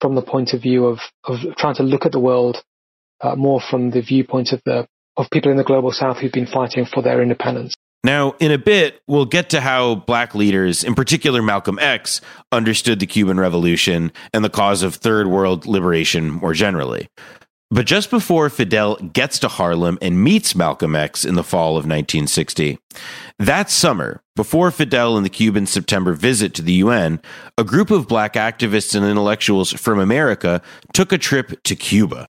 from 0.00 0.14
the 0.14 0.22
point 0.22 0.52
of 0.52 0.62
view 0.62 0.86
of 0.86 0.98
of 1.24 1.38
trying 1.56 1.74
to 1.76 1.82
look 1.82 2.06
at 2.06 2.12
the 2.12 2.20
world 2.20 2.62
uh, 3.20 3.34
more 3.34 3.60
from 3.60 3.90
the 3.90 4.02
viewpoint 4.02 4.52
of 4.52 4.60
the 4.64 4.86
of 5.16 5.30
people 5.30 5.50
in 5.50 5.56
the 5.56 5.64
global 5.64 5.92
south 5.92 6.18
who've 6.18 6.32
been 6.32 6.46
fighting 6.46 6.84
for 6.84 7.02
their 7.02 7.22
independence. 7.22 7.74
Now, 8.06 8.36
in 8.38 8.52
a 8.52 8.56
bit, 8.56 9.02
we'll 9.08 9.24
get 9.24 9.50
to 9.50 9.60
how 9.60 9.96
black 9.96 10.36
leaders, 10.36 10.84
in 10.84 10.94
particular 10.94 11.42
Malcolm 11.42 11.76
X, 11.80 12.20
understood 12.52 13.00
the 13.00 13.06
Cuban 13.06 13.40
Revolution 13.40 14.12
and 14.32 14.44
the 14.44 14.48
cause 14.48 14.84
of 14.84 14.94
third 14.94 15.26
world 15.26 15.66
liberation 15.66 16.30
more 16.30 16.54
generally. 16.54 17.08
But 17.68 17.84
just 17.84 18.10
before 18.10 18.48
Fidel 18.48 18.94
gets 18.94 19.40
to 19.40 19.48
Harlem 19.48 19.98
and 20.00 20.22
meets 20.22 20.54
Malcolm 20.54 20.94
X 20.94 21.24
in 21.24 21.34
the 21.34 21.42
fall 21.42 21.70
of 21.70 21.84
1960, 21.84 22.78
that 23.40 23.70
summer, 23.70 24.22
before 24.36 24.70
Fidel 24.70 25.16
and 25.16 25.26
the 25.26 25.28
Cuban 25.28 25.66
September 25.66 26.12
visit 26.12 26.54
to 26.54 26.62
the 26.62 26.74
UN, 26.74 27.20
a 27.58 27.64
group 27.64 27.90
of 27.90 28.06
black 28.06 28.34
activists 28.34 28.94
and 28.94 29.04
intellectuals 29.04 29.72
from 29.72 29.98
America 29.98 30.62
took 30.92 31.10
a 31.10 31.18
trip 31.18 31.60
to 31.64 31.74
Cuba. 31.74 32.28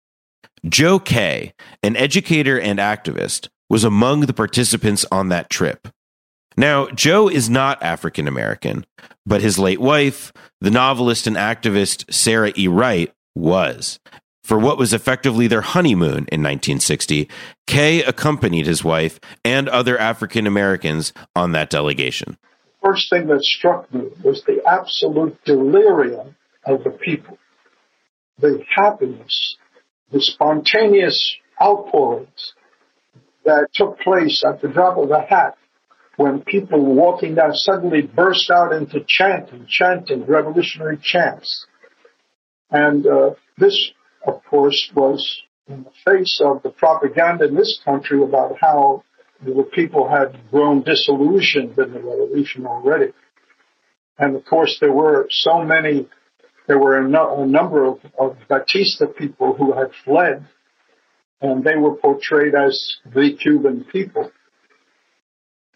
Joe 0.68 0.98
Kaye, 0.98 1.54
an 1.84 1.96
educator 1.96 2.60
and 2.60 2.80
activist, 2.80 3.50
was 3.70 3.84
among 3.84 4.22
the 4.22 4.34
participants 4.34 5.06
on 5.12 5.30
that 5.30 5.50
trip. 5.50 5.88
Now, 6.56 6.88
Joe 6.88 7.28
is 7.28 7.50
not 7.50 7.84
African 7.84 8.28
American, 8.28 8.86
but 9.26 9.42
his 9.42 9.60
late 9.60 9.80
wife, 9.80 10.34
the 10.60 10.72
novelist 10.72 11.28
and 11.28 11.36
activist 11.36 12.12
Sarah 12.12 12.52
E. 12.58 12.68
Wright, 12.68 13.14
was. 13.36 14.00
For 14.44 14.58
what 14.58 14.78
was 14.78 14.94
effectively 14.94 15.48
their 15.48 15.62
honeymoon 15.62 16.26
in 16.32 16.42
1960, 16.42 17.30
Kaye 17.68 18.02
accompanied 18.04 18.66
his 18.66 18.84
wife 18.84 19.20
and 19.44 19.68
other 19.68 19.98
African 20.00 20.48
Americans 20.48 21.12
on 21.36 21.52
that 21.52 21.70
delegation. 21.70 22.38
First 22.82 23.10
thing 23.10 23.28
that 23.28 23.44
struck 23.44 23.94
me 23.94 24.08
was 24.24 24.44
the 24.44 24.62
absolute 24.66 25.38
delirium 25.44 26.38
of 26.66 26.84
the 26.84 26.92
people, 26.92 27.38
the 28.40 28.64
happiness, 28.74 29.58
the 30.12 30.22
spontaneous 30.22 31.36
outpourings, 31.62 32.54
that 33.48 33.70
took 33.74 33.98
place 34.00 34.44
at 34.46 34.62
the 34.62 34.68
drop 34.68 34.98
of 34.98 35.10
a 35.10 35.22
hat 35.22 35.58
when 36.18 36.42
people 36.42 36.84
walking 36.84 37.36
down 37.36 37.54
suddenly 37.54 38.02
burst 38.02 38.52
out 38.52 38.74
into 38.74 39.00
chanting, 39.08 39.66
chanting 39.70 40.26
revolutionary 40.26 41.00
chants. 41.02 41.66
And 42.70 43.08
uh, 43.08 43.32
this, 43.58 43.92
of 44.26 44.44
course, 44.50 44.92
was 44.94 45.42
in 45.70 45.84
the 45.84 45.92
face 46.06 46.42
of 46.44 46.62
the 46.62 46.72
propaganda 46.72 47.46
in 47.46 47.56
this 47.56 47.80
country 47.86 48.22
about 48.22 48.58
how 48.60 49.04
the 49.42 49.64
people 49.72 50.10
had 50.10 50.38
grown 50.52 50.84
disillusioned 50.84 51.78
in 51.78 51.94
the 51.94 52.02
revolution 52.02 52.66
already. 52.66 53.14
And 54.18 54.36
of 54.36 54.44
course, 54.44 54.78
there 54.82 54.92
were 54.92 55.28
so 55.30 55.64
many, 55.64 56.10
there 56.68 56.80
were 56.80 56.98
a, 56.98 57.08
no, 57.08 57.44
a 57.44 57.48
number 57.48 57.86
of, 57.86 58.00
of 58.20 58.36
Batista 58.50 59.06
people 59.06 59.54
who 59.54 59.72
had 59.72 59.92
fled 60.04 60.46
and 61.42 61.64
they 61.64 61.76
were 61.76 61.96
portrayed 61.96 62.56
as 62.56 62.98
the 63.06 63.36
Cuban 63.40 63.86
people. 63.92 64.32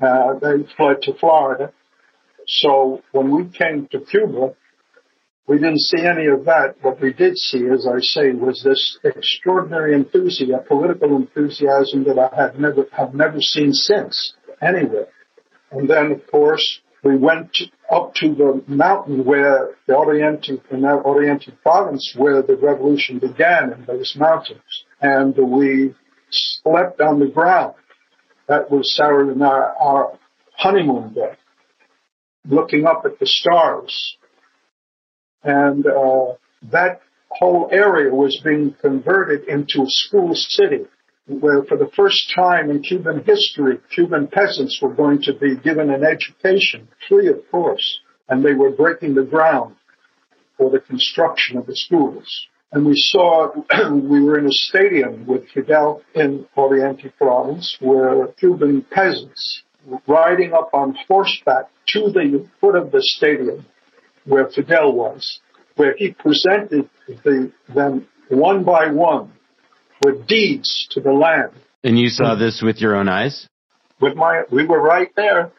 Uh, 0.02 0.34
they 0.40 0.66
fled 0.76 1.02
to 1.04 1.14
Florida. 1.14 1.72
So 2.48 3.02
when 3.12 3.30
we 3.30 3.46
came 3.46 3.88
to 3.92 4.00
Cuba, 4.00 4.56
we 5.48 5.58
didn't 5.58 5.80
see 5.80 6.02
any 6.02 6.26
of 6.28 6.46
that. 6.46 6.76
What 6.82 7.00
we 7.02 7.14
did 7.14 7.38
see, 7.38 7.68
as 7.68 7.88
I 7.88 8.00
say, 8.00 8.32
was 8.32 8.64
this 8.64 8.98
extraordinary 9.04 9.94
enthusiasm, 9.94 10.66
political 10.68 11.16
enthusiasm 11.16 12.04
that 12.06 12.18
I 12.18 12.36
had 12.36 12.60
never 12.60 12.86
have 12.94 13.14
never 13.14 13.42
seen 13.42 13.74
since 13.74 14.34
anywhere. 14.62 15.08
And 15.72 15.90
then, 15.90 16.12
of 16.12 16.26
course, 16.28 16.80
we 17.04 17.18
went 17.18 17.58
up 17.92 18.14
to 18.16 18.34
the 18.34 18.64
mountain 18.68 19.26
where 19.26 19.72
the 19.88 19.96
Oriente, 19.96 20.62
in 20.72 20.82
that 20.82 21.04
Oriente 21.06 21.52
province, 21.64 22.14
where 22.16 22.42
the 22.42 22.56
revolution 22.56 23.20
began 23.20 23.74
in 23.74 23.86
those 23.86 24.16
mountains 24.18 24.86
and 25.02 25.36
we 25.36 25.96
slept 26.30 27.02
on 27.02 27.20
the 27.20 27.28
ground. 27.28 27.74
That 28.48 28.70
was 28.70 28.96
Sarah 28.96 29.30
and 29.30 29.44
our, 29.44 29.74
our 29.76 30.20
honeymoon 30.56 31.14
day, 31.14 31.36
looking 32.48 32.86
up 32.86 33.04
at 33.06 33.20
the 33.20 33.26
stars. 33.26 34.18
And 35.44 35.86
uh, 35.88 36.34
that 36.72 37.02
whole 37.30 37.70
area 37.72 38.14
was 38.14 38.40
being 38.44 38.76
converted 38.80 39.48
into 39.48 39.82
a 39.82 39.88
school 39.88 40.36
city 40.36 40.86
where 41.28 41.64
for 41.64 41.78
the 41.78 41.90
first 41.96 42.32
time 42.36 42.70
in 42.70 42.82
Cuban 42.82 43.24
history, 43.26 43.80
Cuban 43.94 44.28
peasants 44.28 44.80
were 44.82 44.94
going 44.94 45.22
to 45.24 45.34
be 45.34 45.56
given 45.56 45.90
an 45.90 46.04
education, 46.04 46.90
free 47.08 47.28
of 47.28 47.40
course, 47.50 48.00
and 48.28 48.44
they 48.44 48.54
were 48.54 48.72
breaking 48.72 49.16
the 49.16 49.24
ground 49.24 49.76
for 50.58 50.70
the 50.70 50.80
construction 50.80 51.58
of 51.58 51.66
the 51.68 51.76
schools 51.76 52.48
and 52.72 52.86
we 52.86 52.96
saw 52.96 53.50
we 53.92 54.24
were 54.24 54.40
in 54.40 54.46
a 54.46 54.52
stadium 54.52 55.26
with 55.26 55.48
Fidel 55.50 56.02
in 56.16 56.46
Oriente 56.58 57.10
province 57.18 57.78
where 57.80 58.28
Cuban 58.40 58.86
peasants 58.92 59.64
riding 60.08 60.54
up 60.54 60.70
on 60.74 60.96
horseback 61.08 61.66
to 61.88 62.12
the 62.12 62.48
foot 62.60 62.76
of 62.76 62.92
the 62.92 63.02
stadium 63.02 63.66
where 64.26 64.48
Fidel 64.48 64.94
was, 64.94 65.40
where 65.76 65.96
he 65.98 66.12
presented 66.12 66.90
the, 67.08 67.52
them 67.74 68.08
one 68.30 68.64
by 68.64 68.92
one 68.92 69.34
with 70.04 70.28
deeds 70.28 70.88
to 70.92 71.02
the 71.02 71.12
land. 71.12 71.52
And 71.84 72.00
you 72.00 72.10
saw 72.10 72.36
this 72.36 72.62
with 72.64 72.78
your 72.78 72.96
own 72.96 73.10
eyes? 73.10 73.48
With 74.00 74.16
my, 74.16 74.44
we 74.52 74.66
were 74.66 74.82
right 74.82 75.12
there. 75.16 75.52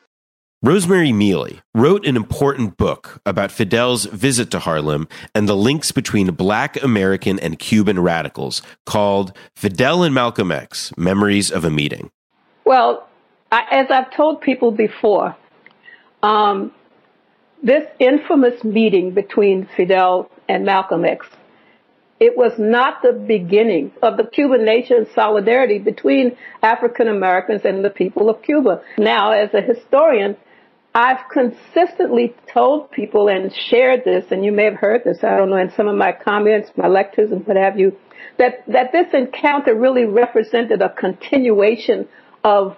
Rosemari 0.65 1.13
Mealy 1.13 1.61
wrote 1.75 2.07
an 2.07 2.15
important 2.15 2.77
book 2.77 3.21
about 3.27 3.51
Fidel's 3.51 4.05
visit 4.05 4.53
to 4.53 4.61
Harlem 4.61 5.09
and 5.35 5.49
the 5.49 5.57
links 5.57 5.91
between 5.91 6.29
black 6.35 6.81
American 6.81 7.41
and 7.41 7.59
Cuban 7.59 7.99
radicals 7.99 8.63
called 8.87 9.37
Fidel 9.57 10.05
and 10.05 10.15
Malcolm 10.15 10.53
X 10.53 10.97
Memories 10.97 11.51
of 11.51 11.65
a 11.65 11.71
Meeting. 11.71 12.13
Well, 12.65 13.09
I, 13.51 13.65
as 13.73 13.91
I've 13.91 14.15
told 14.15 14.41
people 14.41 14.71
before, 14.71 15.37
um, 16.23 16.71
this 17.61 17.85
infamous 17.99 18.63
meeting 18.63 19.11
between 19.11 19.69
Fidel 19.77 20.31
and 20.49 20.65
Malcolm 20.65 21.05
X, 21.05 21.27
it 22.21 22.37
was 22.37 22.53
not 22.57 23.03
the 23.03 23.13
beginning 23.13 23.91
of 24.01 24.17
the 24.17 24.23
Cuban 24.23 24.65
nation 24.65 25.09
solidarity 25.13 25.81
between 25.81 26.37
African 26.63 27.09
Americans 27.09 27.63
and 27.65 27.85
the 27.85 27.91
people 27.91 28.31
of 28.31 28.43
Cuba. 28.43 28.81
Now, 28.97 29.33
as 29.33 29.53
a 29.55 29.61
historian, 29.61 30.37
I've 30.95 31.21
consistently 31.33 32.35
told 32.53 32.91
people 32.91 33.29
and 33.29 33.51
shared 33.71 34.05
this, 34.05 34.27
and 34.31 34.45
you 34.45 34.53
may 34.53 34.65
have 34.65 34.75
heard 34.75 35.03
this, 35.05 35.25
I 35.25 35.37
don't 35.37 35.49
know, 35.49 35.57
in 35.57 35.73
some 35.75 35.89
of 35.89 35.97
my 35.97 36.13
comments, 36.13 36.71
my 36.77 36.87
lectures, 36.87 37.31
and 37.31 37.47
what 37.47 37.57
have 37.57 37.79
you, 37.79 37.97
that, 38.39 38.65
that 38.69 38.93
this 38.93 39.07
encounter 39.15 39.75
really 39.75 40.05
represented 40.05 40.83
a 40.83 40.91
continuation 40.91 42.09
of 42.45 42.77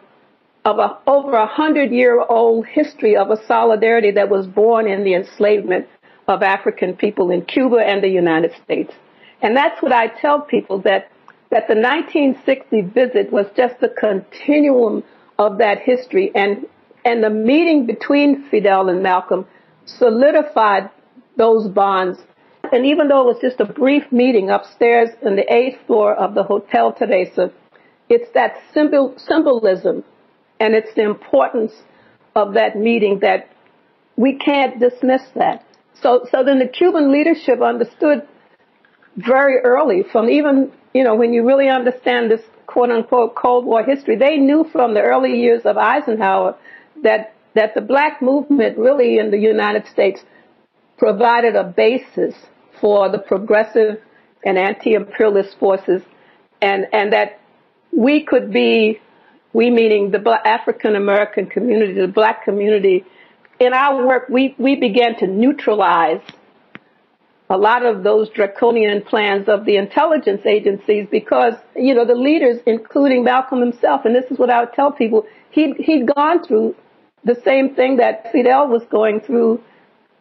of 0.64 0.78
a 0.78 0.98
over 1.06 1.34
a 1.34 1.46
hundred 1.46 1.90
year 1.90 2.24
old 2.26 2.66
history 2.66 3.16
of 3.16 3.30
a 3.30 3.36
solidarity 3.46 4.10
that 4.10 4.30
was 4.30 4.46
born 4.46 4.86
in 4.86 5.04
the 5.04 5.14
enslavement 5.14 5.86
of 6.26 6.42
African 6.42 6.96
people 6.96 7.30
in 7.30 7.44
Cuba 7.44 7.76
and 7.76 8.02
the 8.02 8.08
United 8.08 8.52
States. 8.64 8.92
And 9.42 9.54
that's 9.54 9.82
what 9.82 9.92
I 9.92 10.06
tell 10.06 10.40
people 10.40 10.80
that 10.82 11.10
that 11.50 11.68
the 11.68 11.74
1960 11.74 12.80
visit 12.80 13.30
was 13.30 13.46
just 13.54 13.74
a 13.82 13.88
continuum 13.88 15.04
of 15.38 15.58
that 15.58 15.80
history 15.80 16.32
and 16.34 16.66
and 17.04 17.22
the 17.22 17.30
meeting 17.30 17.86
between 17.86 18.48
Fidel 18.50 18.88
and 18.88 19.02
Malcolm 19.02 19.46
solidified 19.84 20.90
those 21.36 21.68
bonds. 21.68 22.18
And 22.72 22.86
even 22.86 23.08
though 23.08 23.20
it 23.22 23.34
was 23.34 23.38
just 23.42 23.60
a 23.60 23.66
brief 23.66 24.10
meeting 24.10 24.50
upstairs 24.50 25.10
in 25.22 25.36
the 25.36 25.52
eighth 25.52 25.86
floor 25.86 26.14
of 26.14 26.34
the 26.34 26.42
Hotel 26.42 26.92
Teresa, 26.92 27.52
it's 28.08 28.30
that 28.34 28.54
symbol, 28.72 29.14
symbolism 29.18 30.04
and 30.60 30.74
it's 30.74 30.94
the 30.94 31.02
importance 31.02 31.72
of 32.34 32.54
that 32.54 32.76
meeting 32.76 33.20
that 33.20 33.48
we 34.16 34.36
can't 34.36 34.80
dismiss 34.80 35.22
that. 35.34 35.64
So, 36.00 36.26
so 36.30 36.42
then 36.44 36.58
the 36.58 36.66
Cuban 36.68 37.12
leadership 37.12 37.60
understood 37.60 38.26
very 39.16 39.58
early 39.58 40.02
from 40.10 40.28
even, 40.28 40.72
you 40.92 41.04
know, 41.04 41.14
when 41.14 41.32
you 41.32 41.46
really 41.46 41.68
understand 41.68 42.30
this 42.30 42.40
quote 42.66 42.90
unquote 42.90 43.34
Cold 43.34 43.64
War 43.64 43.82
history, 43.82 44.16
they 44.16 44.36
knew 44.36 44.64
from 44.72 44.94
the 44.94 45.00
early 45.00 45.40
years 45.40 45.62
of 45.64 45.76
Eisenhower 45.76 46.56
that, 47.02 47.34
that 47.54 47.74
the 47.74 47.80
black 47.80 48.22
movement 48.22 48.78
really 48.78 49.18
in 49.18 49.30
the 49.30 49.38
United 49.38 49.86
States 49.86 50.20
provided 50.98 51.56
a 51.56 51.64
basis 51.64 52.34
for 52.80 53.10
the 53.10 53.18
progressive 53.18 54.00
and 54.44 54.58
anti-imperialist 54.58 55.58
forces 55.58 56.02
and, 56.60 56.86
and 56.92 57.12
that 57.12 57.40
we 57.92 58.24
could 58.24 58.52
be 58.52 59.00
we 59.52 59.70
meaning 59.70 60.10
the 60.10 60.40
African 60.44 60.96
American 60.96 61.46
community, 61.46 61.94
the 61.94 62.08
black 62.08 62.44
community, 62.44 63.04
in 63.60 63.72
our 63.72 64.04
work, 64.04 64.28
we, 64.28 64.54
we 64.58 64.74
began 64.74 65.16
to 65.18 65.26
neutralize 65.26 66.20
a 67.50 67.56
lot 67.56 67.86
of 67.86 68.02
those 68.02 68.28
draconian 68.30 69.02
plans 69.02 69.48
of 69.48 69.64
the 69.64 69.76
intelligence 69.76 70.44
agencies 70.44 71.06
because, 71.10 71.54
you 71.76 71.94
know, 71.94 72.04
the 72.04 72.14
leaders, 72.14 72.58
including 72.66 73.22
Malcolm 73.22 73.60
himself, 73.60 74.04
and 74.04 74.14
this 74.14 74.24
is 74.30 74.38
what 74.38 74.50
I 74.50 74.60
would 74.60 74.72
tell 74.72 74.90
people, 74.90 75.24
he'd, 75.50 75.76
he'd 75.76 76.12
gone 76.14 76.44
through 76.44 76.74
the 77.24 77.40
same 77.44 77.74
thing 77.74 77.96
that 77.96 78.30
Fidel 78.32 78.68
was 78.68 78.82
going 78.90 79.20
through 79.20 79.62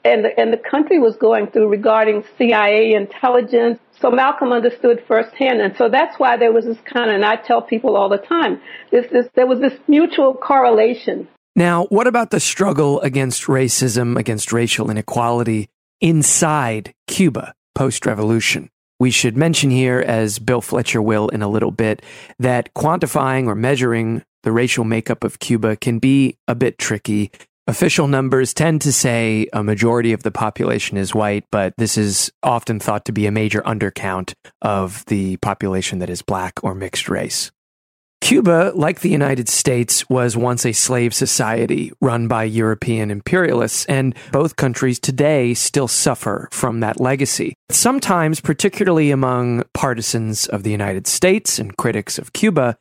and 0.05 0.25
the, 0.25 0.37
and 0.37 0.51
the 0.51 0.57
country 0.57 0.99
was 0.99 1.15
going 1.15 1.47
through 1.47 1.69
regarding 1.69 2.23
CIA 2.37 2.93
intelligence. 2.93 3.79
So 4.01 4.11
Malcolm 4.11 4.51
understood 4.51 5.01
firsthand. 5.07 5.61
And 5.61 5.75
so 5.77 5.87
that's 5.89 6.19
why 6.19 6.35
there 6.35 6.51
was 6.51 6.65
this 6.65 6.77
kind 6.85 7.09
of, 7.09 7.15
and 7.15 7.25
I 7.25 7.37
tell 7.37 7.61
people 7.61 7.95
all 7.95 8.09
the 8.09 8.17
time, 8.17 8.59
this, 8.91 9.05
this, 9.11 9.27
there 9.35 9.47
was 9.47 9.59
this 9.59 9.73
mutual 9.87 10.33
correlation. 10.33 11.27
Now, 11.55 11.85
what 11.85 12.07
about 12.07 12.31
the 12.31 12.39
struggle 12.39 12.99
against 13.01 13.43
racism, 13.43 14.17
against 14.17 14.51
racial 14.51 14.89
inequality 14.89 15.69
inside 16.01 16.93
Cuba 17.07 17.53
post 17.75 18.05
revolution? 18.05 18.69
We 18.99 19.11
should 19.11 19.37
mention 19.37 19.69
here, 19.69 19.99
as 19.99 20.39
Bill 20.39 20.61
Fletcher 20.61 21.01
will 21.01 21.29
in 21.29 21.41
a 21.41 21.47
little 21.47 21.71
bit, 21.71 22.01
that 22.39 22.73
quantifying 22.73 23.47
or 23.47 23.55
measuring 23.55 24.23
the 24.43 24.51
racial 24.51 24.83
makeup 24.83 25.23
of 25.23 25.39
Cuba 25.39 25.75
can 25.75 25.99
be 25.99 26.37
a 26.47 26.55
bit 26.55 26.77
tricky 26.77 27.31
Official 27.65 28.09
numbers 28.09 28.53
tend 28.53 28.81
to 28.81 28.91
say 28.91 29.47
a 29.53 29.63
majority 29.63 30.11
of 30.11 30.23
the 30.23 30.31
population 30.31 30.97
is 30.97 31.15
white, 31.15 31.45
but 31.49 31.73
this 31.77 31.97
is 31.97 32.29
often 32.43 32.77
thought 32.77 33.05
to 33.05 33.13
be 33.13 33.25
a 33.25 33.31
major 33.31 33.61
undercount 33.61 34.33
of 34.61 35.05
the 35.05 35.37
population 35.37 35.99
that 35.99 36.09
is 36.09 36.21
black 36.21 36.61
or 36.61 36.75
mixed 36.75 37.07
race. 37.07 37.51
Cuba, 38.23 38.71
like 38.73 39.01
the 39.01 39.09
United 39.09 39.49
States, 39.49 40.09
was 40.09 40.37
once 40.37 40.65
a 40.65 40.71
slave 40.71 41.13
society 41.13 41.91
run 41.99 42.29
by 42.29 42.45
European 42.45 43.11
imperialists, 43.11 43.85
and 43.87 44.15
both 44.31 44.55
countries 44.55 44.97
today 44.97 45.53
still 45.53 45.89
suffer 45.89 46.47
from 46.49 46.79
that 46.79 47.01
legacy. 47.01 47.53
Sometimes, 47.69 48.39
particularly 48.39 49.11
among 49.11 49.63
partisans 49.73 50.47
of 50.47 50.63
the 50.63 50.71
United 50.71 51.05
States 51.05 51.59
and 51.59 51.75
critics 51.75 52.17
of 52.17 52.31
Cuba, 52.31 52.77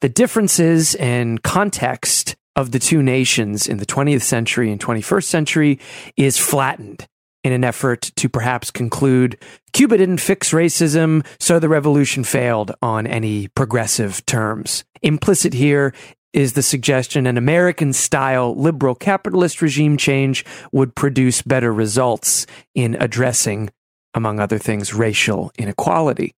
the 0.00 0.08
differences 0.08 0.94
in 0.94 1.36
context 1.36 2.34
of 2.56 2.70
the 2.70 2.78
two 2.78 3.02
nations 3.02 3.68
in 3.68 3.76
the 3.76 3.86
20th 3.86 4.22
century 4.22 4.72
and 4.72 4.80
21st 4.80 5.24
century 5.24 5.78
is 6.16 6.38
flattened 6.38 7.06
in 7.44 7.52
an 7.52 7.64
effort 7.64 8.10
to 8.16 8.28
perhaps 8.28 8.70
conclude 8.70 9.38
Cuba 9.72 9.96
didn't 9.96 10.18
fix 10.18 10.50
racism, 10.50 11.24
so 11.38 11.58
the 11.58 11.68
revolution 11.68 12.24
failed 12.24 12.74
on 12.82 13.06
any 13.06 13.48
progressive 13.48 14.24
terms. 14.26 14.84
Implicit 15.02 15.54
here 15.54 15.94
is 16.32 16.52
the 16.52 16.62
suggestion 16.62 17.26
an 17.26 17.38
American 17.38 17.92
style 17.92 18.54
liberal 18.54 18.94
capitalist 18.94 19.62
regime 19.62 19.96
change 19.96 20.44
would 20.72 20.94
produce 20.94 21.42
better 21.42 21.72
results 21.72 22.46
in 22.74 22.96
addressing, 23.00 23.70
among 24.14 24.40
other 24.40 24.58
things, 24.58 24.92
racial 24.92 25.50
inequality. 25.58 26.34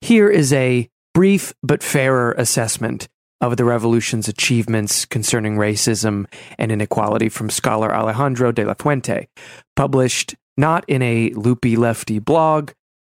Here 0.00 0.28
is 0.28 0.52
a 0.52 0.88
brief 1.12 1.54
but 1.62 1.82
fairer 1.82 2.32
assessment 2.32 3.08
of 3.44 3.58
the 3.58 3.64
revolution's 3.64 4.26
achievements 4.26 5.04
concerning 5.04 5.56
racism 5.56 6.26
and 6.58 6.72
inequality 6.72 7.28
from 7.28 7.50
scholar 7.50 7.94
Alejandro 7.94 8.52
de 8.52 8.64
la 8.64 8.72
Fuente, 8.72 9.28
published 9.76 10.34
not 10.56 10.82
in 10.88 11.02
a 11.02 11.30
loopy 11.34 11.76
lefty 11.76 12.18
blog, 12.18 12.70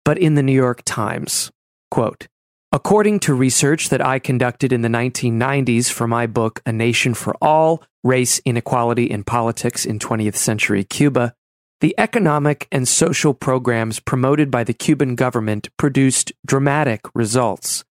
but 0.03 0.17
in 0.17 0.35
the 0.35 0.43
New 0.43 0.53
York 0.53 0.81
Times. 0.83 1.49
Quote, 1.89 2.27
According 2.73 3.21
to 3.21 3.33
research 3.33 3.87
that 3.87 4.05
I 4.05 4.19
conducted 4.19 4.73
in 4.73 4.81
the 4.81 4.89
1990s 4.89 5.89
for 5.89 6.07
my 6.07 6.27
book, 6.27 6.61
A 6.65 6.73
Nation 6.73 7.13
for 7.13 7.33
All 7.41 7.81
Race, 8.03 8.41
Inequality, 8.43 9.09
and 9.09 9.25
Politics 9.25 9.85
in 9.85 9.97
20th 9.97 10.35
Century 10.35 10.83
Cuba, 10.83 11.33
the 11.79 11.95
economic 11.97 12.67
and 12.69 12.85
social 12.85 13.33
programs 13.33 14.01
promoted 14.01 14.51
by 14.51 14.65
the 14.65 14.73
Cuban 14.73 15.15
government 15.15 15.69
produced 15.77 16.33
dramatic 16.45 17.01
results. 17.13 17.85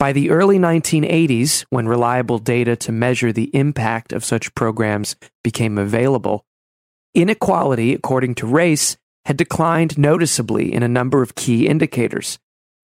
By 0.00 0.14
the 0.14 0.30
early 0.30 0.58
1980s, 0.58 1.66
when 1.68 1.86
reliable 1.86 2.38
data 2.38 2.74
to 2.74 2.90
measure 2.90 3.34
the 3.34 3.54
impact 3.54 4.14
of 4.14 4.24
such 4.24 4.54
programs 4.54 5.14
became 5.44 5.76
available, 5.76 6.46
inequality, 7.14 7.92
according 7.92 8.36
to 8.36 8.46
race, 8.46 8.96
had 9.26 9.36
declined 9.36 9.98
noticeably 9.98 10.72
in 10.72 10.82
a 10.82 10.88
number 10.88 11.20
of 11.20 11.34
key 11.34 11.68
indicators. 11.68 12.38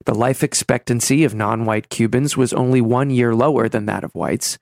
The 0.04 0.14
life 0.14 0.42
expectancy 0.42 1.24
of 1.24 1.34
non 1.34 1.64
white 1.64 1.88
Cubans 1.88 2.36
was 2.36 2.52
only 2.52 2.82
one 2.82 3.08
year 3.08 3.34
lower 3.34 3.66
than 3.66 3.86
that 3.86 4.04
of 4.04 4.14
whites. 4.14 4.58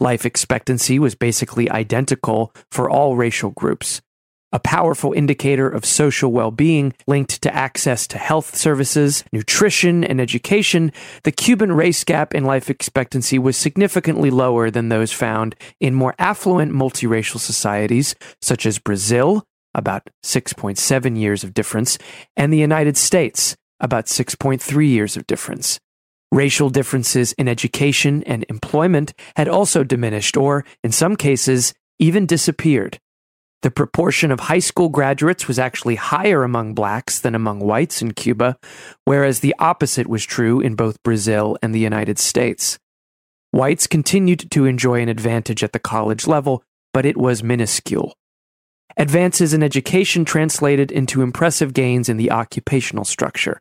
Life 0.00 0.24
expectancy 0.24 0.98
was 0.98 1.14
basically 1.14 1.70
identical 1.70 2.54
for 2.72 2.88
all 2.88 3.16
racial 3.16 3.50
groups 3.50 4.00
a 4.52 4.58
powerful 4.58 5.12
indicator 5.12 5.68
of 5.68 5.84
social 5.84 6.32
well 6.32 6.50
being 6.50 6.94
linked 7.06 7.42
to 7.42 7.54
access 7.54 8.06
to 8.08 8.18
health 8.18 8.56
services, 8.56 9.24
nutrition, 9.32 10.04
and 10.04 10.20
education, 10.20 10.92
the 11.24 11.32
Cuban 11.32 11.72
race 11.72 12.04
gap 12.04 12.34
in 12.34 12.44
life 12.44 12.70
expectancy 12.70 13.38
was 13.38 13.56
significantly 13.56 14.30
lower 14.30 14.70
than 14.70 14.88
those 14.88 15.12
found 15.12 15.54
in 15.80 15.94
more 15.94 16.14
affluent 16.18 16.72
multiracial 16.72 17.38
societies, 17.38 18.14
such 18.40 18.64
as 18.64 18.78
Brazil, 18.78 19.44
about 19.74 20.08
6.7 20.24 21.18
years 21.18 21.44
of 21.44 21.54
difference, 21.54 21.98
and 22.36 22.52
the 22.52 22.58
United 22.58 22.96
States, 22.96 23.56
about 23.80 24.06
6.3 24.06 24.88
years 24.88 25.16
of 25.16 25.26
difference. 25.26 25.78
Racial 26.30 26.68
differences 26.68 27.32
in 27.34 27.48
education 27.48 28.22
and 28.24 28.44
employment 28.48 29.14
had 29.36 29.48
also 29.48 29.82
diminished 29.82 30.36
or, 30.36 30.64
in 30.84 30.92
some 30.92 31.16
cases, 31.16 31.72
even 31.98 32.26
disappeared. 32.26 32.98
The 33.62 33.70
proportion 33.72 34.30
of 34.30 34.40
high 34.40 34.60
school 34.60 34.88
graduates 34.88 35.48
was 35.48 35.58
actually 35.58 35.96
higher 35.96 36.44
among 36.44 36.74
blacks 36.74 37.18
than 37.18 37.34
among 37.34 37.58
whites 37.58 38.00
in 38.00 38.12
Cuba, 38.12 38.56
whereas 39.04 39.40
the 39.40 39.54
opposite 39.58 40.06
was 40.06 40.24
true 40.24 40.60
in 40.60 40.76
both 40.76 41.02
Brazil 41.02 41.58
and 41.60 41.74
the 41.74 41.80
United 41.80 42.20
States. 42.20 42.78
Whites 43.50 43.88
continued 43.88 44.48
to 44.52 44.64
enjoy 44.64 45.00
an 45.00 45.08
advantage 45.08 45.64
at 45.64 45.72
the 45.72 45.80
college 45.80 46.28
level, 46.28 46.62
but 46.92 47.04
it 47.04 47.16
was 47.16 47.42
minuscule. 47.42 48.14
Advances 48.96 49.52
in 49.52 49.62
education 49.64 50.24
translated 50.24 50.92
into 50.92 51.22
impressive 51.22 51.72
gains 51.72 52.08
in 52.08 52.16
the 52.16 52.30
occupational 52.30 53.04
structure, 53.04 53.60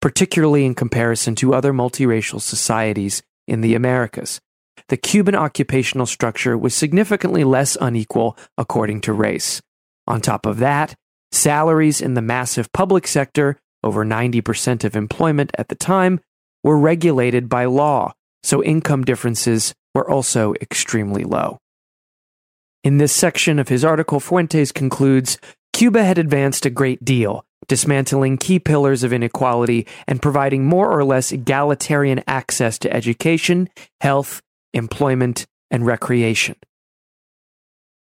particularly 0.00 0.64
in 0.64 0.74
comparison 0.74 1.36
to 1.36 1.54
other 1.54 1.72
multiracial 1.72 2.40
societies 2.40 3.22
in 3.46 3.60
the 3.60 3.76
Americas 3.76 4.40
the 4.88 4.96
Cuban 4.96 5.34
occupational 5.34 6.06
structure 6.06 6.56
was 6.56 6.74
significantly 6.74 7.44
less 7.44 7.76
unequal 7.80 8.36
according 8.56 9.00
to 9.02 9.12
race. 9.12 9.60
On 10.06 10.20
top 10.20 10.46
of 10.46 10.58
that, 10.58 10.94
salaries 11.32 12.00
in 12.00 12.14
the 12.14 12.22
massive 12.22 12.72
public 12.72 13.06
sector, 13.06 13.58
over 13.82 14.04
90% 14.04 14.84
of 14.84 14.96
employment 14.96 15.50
at 15.58 15.68
the 15.68 15.74
time, 15.74 16.20
were 16.62 16.78
regulated 16.78 17.48
by 17.48 17.64
law, 17.64 18.12
so 18.42 18.62
income 18.62 19.04
differences 19.04 19.74
were 19.94 20.08
also 20.08 20.54
extremely 20.60 21.24
low. 21.24 21.58
In 22.84 22.98
this 22.98 23.12
section 23.12 23.58
of 23.58 23.68
his 23.68 23.84
article, 23.84 24.20
Fuentes 24.20 24.70
concludes 24.70 25.38
Cuba 25.72 26.04
had 26.04 26.18
advanced 26.18 26.64
a 26.64 26.70
great 26.70 27.04
deal, 27.04 27.44
dismantling 27.66 28.38
key 28.38 28.58
pillars 28.58 29.02
of 29.02 29.12
inequality 29.12 29.86
and 30.06 30.22
providing 30.22 30.64
more 30.64 30.90
or 30.90 31.04
less 31.04 31.32
egalitarian 31.32 32.22
access 32.26 32.78
to 32.78 32.92
education, 32.92 33.68
health, 34.00 34.40
employment, 34.76 35.46
and 35.70 35.84
recreation. 35.84 36.56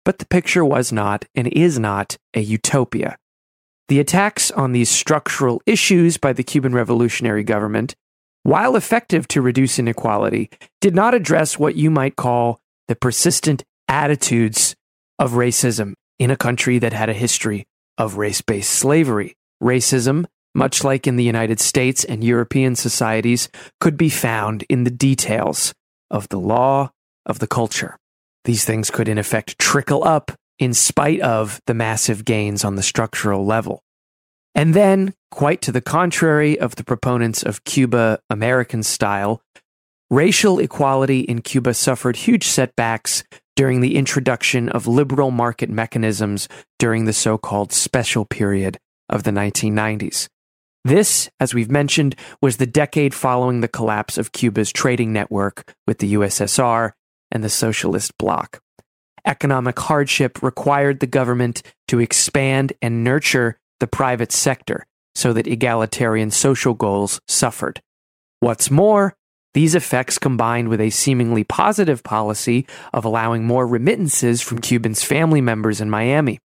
But 0.05 0.19
the 0.19 0.27
picture 0.27 0.65
was 0.65 0.93
not 0.93 1.25
and 1.35 1.49
is 1.49 1.79
not 1.79 2.19
a 2.35 2.41
utopia. 2.41 3.17
The 3.89 4.01
attacks 4.01 4.51
on 4.51 4.73
these 4.73 4.91
structural 4.91 5.63
issues 5.67 6.17
by 6.17 6.33
the 6.33 6.43
Cuban 6.43 6.73
revolutionary 6.73 7.45
government, 7.45 7.95
while 8.43 8.77
effective 8.77 9.27
to 9.29 9.41
reduce 9.41 9.79
inequality, 9.79 10.51
did 10.81 10.95
not 10.95 11.15
address 11.15 11.59
what 11.59 11.77
you 11.77 11.91
might 11.91 12.17
call 12.17 12.61
the 12.89 12.97
persistent 12.97 13.63
attitudes 13.89 14.75
of 15.19 15.33
racism 15.33 15.95
in 16.19 16.31
a 16.31 16.37
country 16.37 16.79
that 16.79 16.93
had 16.93 17.09
a 17.09 17.15
history 17.15 17.67
of 17.97 18.17
race 18.17 18.43
based 18.43 18.71
slavery. 18.71 19.35
Racism, 19.63 20.27
much 20.55 20.85
like 20.85 21.07
in 21.07 21.17
the 21.17 21.25
United 21.25 21.61
States 21.61 22.05
and 22.05 22.23
European 22.23 22.77
societies, 22.77 23.49
could 23.81 23.97
be 23.97 24.11
found 24.11 24.65
in 24.69 24.85
the 24.85 24.91
details 24.91 25.73
of 26.11 26.29
the 26.29 26.41
law, 26.41 26.91
of 27.27 27.39
the 27.39 27.47
culture. 27.47 27.99
These 28.45 28.65
things 28.65 28.91
could, 28.91 29.09
in 29.09 29.19
effect, 29.19 29.59
trickle 29.59 30.05
up 30.05 30.33
in 30.59 30.75
spite 30.75 31.21
of 31.21 31.61
the 31.67 31.75
massive 31.75 32.25
gains 32.25 32.65
on 32.65 32.77
the 32.77 32.83
structural 32.83 33.45
level. 33.45 33.83
And 34.55 34.75
then, 34.75 35.15
quite 35.31 35.61
to 35.63 35.73
the 35.73 35.81
contrary 35.81 36.59
of 36.59 36.77
the 36.77 36.85
proponents 36.85 37.43
of 37.43 37.65
Cuba 37.65 38.21
American 38.31 38.83
style, 38.83 39.43
racial 40.11 40.61
equality 40.61 41.21
in 41.21 41.41
Cuba 41.41 41.75
suffered 41.75 42.17
huge 42.17 42.45
setbacks 42.45 43.25
during 43.57 43.81
the 43.81 43.97
introduction 43.97 44.69
of 44.69 44.87
liberal 44.87 45.31
market 45.31 45.71
mechanisms 45.71 46.49
during 46.79 47.05
the 47.05 47.13
so 47.13 47.39
called 47.39 47.73
special 47.73 48.25
period 48.25 48.79
of 49.09 49.23
the 49.23 49.31
1990s. 49.31 50.29
This, 50.85 51.31
as 51.41 51.55
we've 51.55 51.71
mentioned, 51.71 52.15
was 52.43 52.59
the 52.59 52.67
decade 52.67 53.15
following 53.15 53.61
the 53.61 53.69
collapse 53.69 54.19
of 54.19 54.33
Cuba's 54.33 54.71
trading 54.71 55.15
network 55.15 55.75
with 55.87 55.99
the 55.99 56.13
USSR 56.15 56.93
and 57.31 57.43
the 57.43 57.49
socialist 57.49 58.19
bloc. 58.19 58.61
Economic 59.27 59.79
hardship 59.79 60.43
required 60.43 61.01
the 61.01 61.07
government 61.07 61.63
to 61.89 62.01
expand 62.01 62.75
and 62.83 63.03
nurture 63.03 63.59
the 63.81 63.87
private 63.87 64.31
sector 64.31 64.87
so 65.15 65.33
that 65.33 65.47
egalitarian 65.47 66.31
social 66.31 66.75
goals 66.75 67.21
suffered. 67.27 67.81
What's 68.41 68.71
more, 68.71 69.17
these 69.55 69.75
effects 69.75 70.19
combined 70.19 70.69
with 70.69 70.83
a 70.83 70.91
seemingly 70.91 71.45
positive 71.45 72.03
policy 72.03 72.67
of 72.93 73.07
allowing 73.07 73.45
more 73.45 73.67
remittances 73.67 74.43
from 74.43 74.61
Cubans' 74.61 75.03
family 75.03 75.41
members 75.41 75.81
in 75.81 75.89
Miami. 75.89 76.41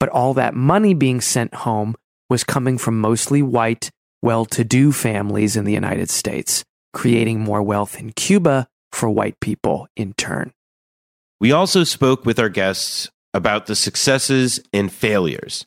But 0.00 0.08
all 0.08 0.32
that 0.34 0.54
money 0.54 0.94
being 0.94 1.20
sent 1.20 1.52
home 1.52 1.94
was 2.28 2.44
coming 2.44 2.78
from 2.78 3.00
mostly 3.00 3.42
white, 3.42 3.90
well 4.22 4.44
to 4.46 4.64
do 4.64 4.92
families 4.92 5.56
in 5.56 5.64
the 5.64 5.72
United 5.72 6.10
States, 6.10 6.64
creating 6.92 7.40
more 7.40 7.62
wealth 7.62 7.98
in 7.98 8.12
Cuba 8.12 8.68
for 8.92 9.10
white 9.10 9.38
people 9.40 9.88
in 9.96 10.14
turn. 10.14 10.52
We 11.40 11.52
also 11.52 11.84
spoke 11.84 12.24
with 12.24 12.38
our 12.38 12.48
guests 12.48 13.10
about 13.34 13.66
the 13.66 13.76
successes 13.76 14.60
and 14.72 14.90
failures 14.90 15.66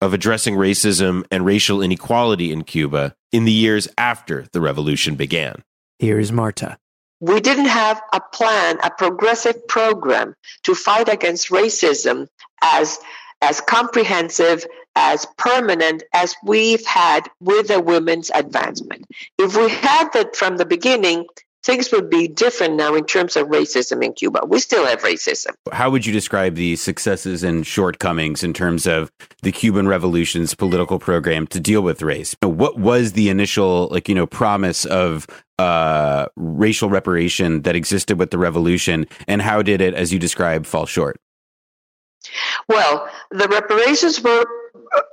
of 0.00 0.14
addressing 0.14 0.54
racism 0.54 1.24
and 1.30 1.44
racial 1.44 1.82
inequality 1.82 2.52
in 2.52 2.62
Cuba 2.62 3.14
in 3.32 3.44
the 3.44 3.52
years 3.52 3.88
after 3.98 4.46
the 4.52 4.60
revolution 4.60 5.16
began. 5.16 5.64
Here 5.98 6.20
is 6.20 6.30
Marta. 6.30 6.78
We 7.20 7.40
didn't 7.40 7.66
have 7.66 8.00
a 8.12 8.20
plan, 8.20 8.78
a 8.84 8.90
progressive 8.90 9.66
program 9.66 10.34
to 10.62 10.74
fight 10.76 11.08
against 11.08 11.50
racism 11.50 12.28
as 12.62 13.00
as 13.40 13.60
comprehensive, 13.60 14.64
as 14.96 15.26
permanent 15.36 16.02
as 16.12 16.34
we've 16.44 16.84
had 16.84 17.28
with 17.40 17.68
the 17.68 17.80
women's 17.80 18.30
advancement. 18.30 19.06
If 19.38 19.56
we 19.56 19.68
had 19.68 20.08
that 20.12 20.34
from 20.34 20.56
the 20.56 20.66
beginning, 20.66 21.26
things 21.64 21.92
would 21.92 22.08
be 22.08 22.28
different 22.28 22.76
now 22.76 22.94
in 22.94 23.04
terms 23.04 23.36
of 23.36 23.48
racism 23.48 24.02
in 24.02 24.12
Cuba. 24.12 24.40
We 24.46 24.58
still 24.58 24.86
have 24.86 25.02
racism. 25.02 25.52
How 25.70 25.90
would 25.90 26.06
you 26.06 26.12
describe 26.12 26.54
the 26.54 26.76
successes 26.76 27.42
and 27.42 27.66
shortcomings 27.66 28.42
in 28.42 28.52
terms 28.52 28.86
of 28.86 29.10
the 29.42 29.52
Cuban 29.52 29.86
Revolution's 29.86 30.54
political 30.54 30.98
program 30.98 31.46
to 31.48 31.60
deal 31.60 31.82
with 31.82 32.02
race? 32.02 32.34
What 32.42 32.78
was 32.78 33.12
the 33.12 33.28
initial, 33.28 33.88
like, 33.90 34.08
you 34.08 34.14
know, 34.14 34.26
promise 34.26 34.84
of 34.86 35.26
uh, 35.58 36.26
racial 36.36 36.88
reparation 36.88 37.62
that 37.62 37.76
existed 37.76 38.18
with 38.18 38.30
the 38.30 38.38
revolution, 38.38 39.06
and 39.26 39.42
how 39.42 39.60
did 39.60 39.80
it, 39.80 39.94
as 39.94 40.12
you 40.12 40.18
described, 40.18 40.66
fall 40.66 40.86
short? 40.86 41.20
Well, 42.68 43.08
the 43.30 43.48
reparations 43.48 44.20
were 44.20 44.44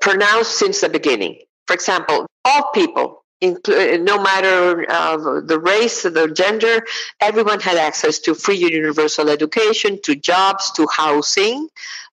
pronounced 0.02 0.58
since 0.58 0.82
the 0.82 0.90
beginning. 0.90 1.40
For 1.68 1.74
example, 1.74 2.28
all 2.44 2.72
people 2.74 3.26
no 3.42 4.22
matter 4.22 4.90
uh, 4.90 5.42
the 5.42 5.60
race, 5.60 6.04
the 6.04 6.32
gender, 6.34 6.86
everyone 7.20 7.60
had 7.60 7.78
access 7.78 8.20
to 8.20 8.34
free 8.34 8.56
universal 8.56 9.30
education, 9.30 10.00
to 10.04 10.16
jobs, 10.16 10.72
to 10.74 10.88
housing, 10.92 11.68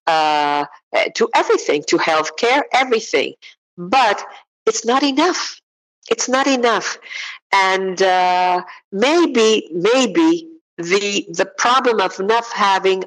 uh, 0.05 0.65
to 1.15 1.29
everything, 1.33 1.83
to 1.87 1.97
health 1.97 2.35
care, 2.35 2.65
everything. 2.73 3.33
But 3.77 4.23
it's 4.65 4.85
not 4.85 5.03
enough. 5.03 5.61
It's 6.09 6.27
not 6.27 6.47
enough. 6.47 6.97
And 7.53 8.01
uh, 8.01 8.63
maybe, 8.91 9.69
maybe 9.71 10.49
the 10.77 11.25
the 11.31 11.45
problem 11.45 12.01
of 12.01 12.19
not 12.19 12.45
having 12.53 13.03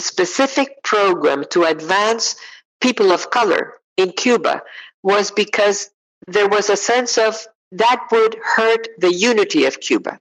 specific 0.00 0.82
program 0.82 1.44
to 1.50 1.64
advance 1.64 2.36
people 2.80 3.12
of 3.12 3.30
color 3.30 3.74
in 3.96 4.12
Cuba 4.12 4.62
was 5.02 5.30
because 5.30 5.90
there 6.26 6.48
was 6.48 6.70
a 6.70 6.76
sense 6.76 7.18
of 7.18 7.36
that 7.72 8.06
would 8.10 8.36
hurt 8.42 8.88
the 8.98 9.12
unity 9.12 9.64
of 9.64 9.80
Cuba. 9.80 10.18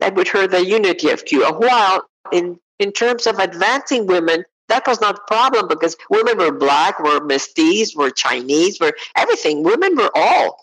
That 0.00 0.14
would 0.14 0.28
hurt 0.28 0.50
the 0.50 0.64
unity 0.64 1.10
of 1.10 1.24
Cuba. 1.24 1.52
While 1.52 2.04
in, 2.32 2.58
in 2.78 2.92
terms 2.92 3.26
of 3.26 3.38
advancing 3.38 4.06
women, 4.06 4.44
that 4.68 4.86
was 4.86 5.00
not 5.00 5.18
a 5.18 5.22
problem 5.26 5.68
because 5.68 5.96
women 6.08 6.38
were 6.38 6.52
black, 6.52 6.98
were 7.00 7.20
mestiz, 7.20 7.94
were 7.96 8.10
Chinese, 8.10 8.80
were 8.80 8.94
everything. 9.16 9.62
Women 9.62 9.96
were 9.96 10.10
all. 10.14 10.62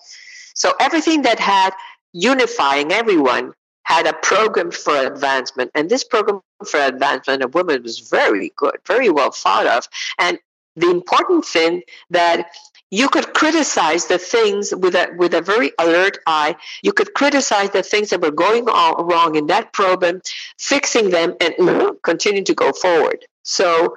So 0.56 0.74
everything 0.80 1.22
that 1.24 1.40
had 1.40 1.74
unifying 2.14 2.92
everyone 2.92 3.54
had 3.88 4.06
a 4.06 4.12
program 4.12 4.70
for 4.70 4.98
advancement. 4.98 5.72
And 5.74 5.90
this 5.90 6.04
program 6.04 6.42
for 6.66 6.78
advancement 6.78 7.42
of 7.42 7.56
women 7.56 7.84
was 7.84 8.00
very 8.00 8.52
good, 8.58 8.76
very 8.86 9.10
well 9.10 9.32
thought 9.32 9.66
of. 9.66 9.88
And 10.20 10.38
the 10.76 10.92
important 10.92 11.46
thing 11.46 11.84
that 12.10 12.50
you 12.92 13.08
could 13.08 13.34
criticize 13.34 14.08
the 14.08 14.18
things 14.18 14.74
with 14.76 14.94
a 14.94 15.14
with 15.18 15.34
a 15.34 15.42
very 15.42 15.72
alert 15.80 16.18
eye. 16.28 16.56
You 16.84 16.92
could 16.92 17.14
criticize 17.14 17.70
the 17.72 17.84
things 17.84 18.10
that 18.10 18.22
were 18.22 18.32
going 18.32 18.68
on 18.68 19.08
wrong 19.08 19.36
in 19.36 19.48
that 19.48 19.72
program, 19.72 20.22
fixing 20.58 21.10
them, 21.10 21.36
and 21.40 21.56
continue 22.04 22.44
to 22.44 22.54
go 22.54 22.74
forward. 22.74 23.26
So 23.44 23.96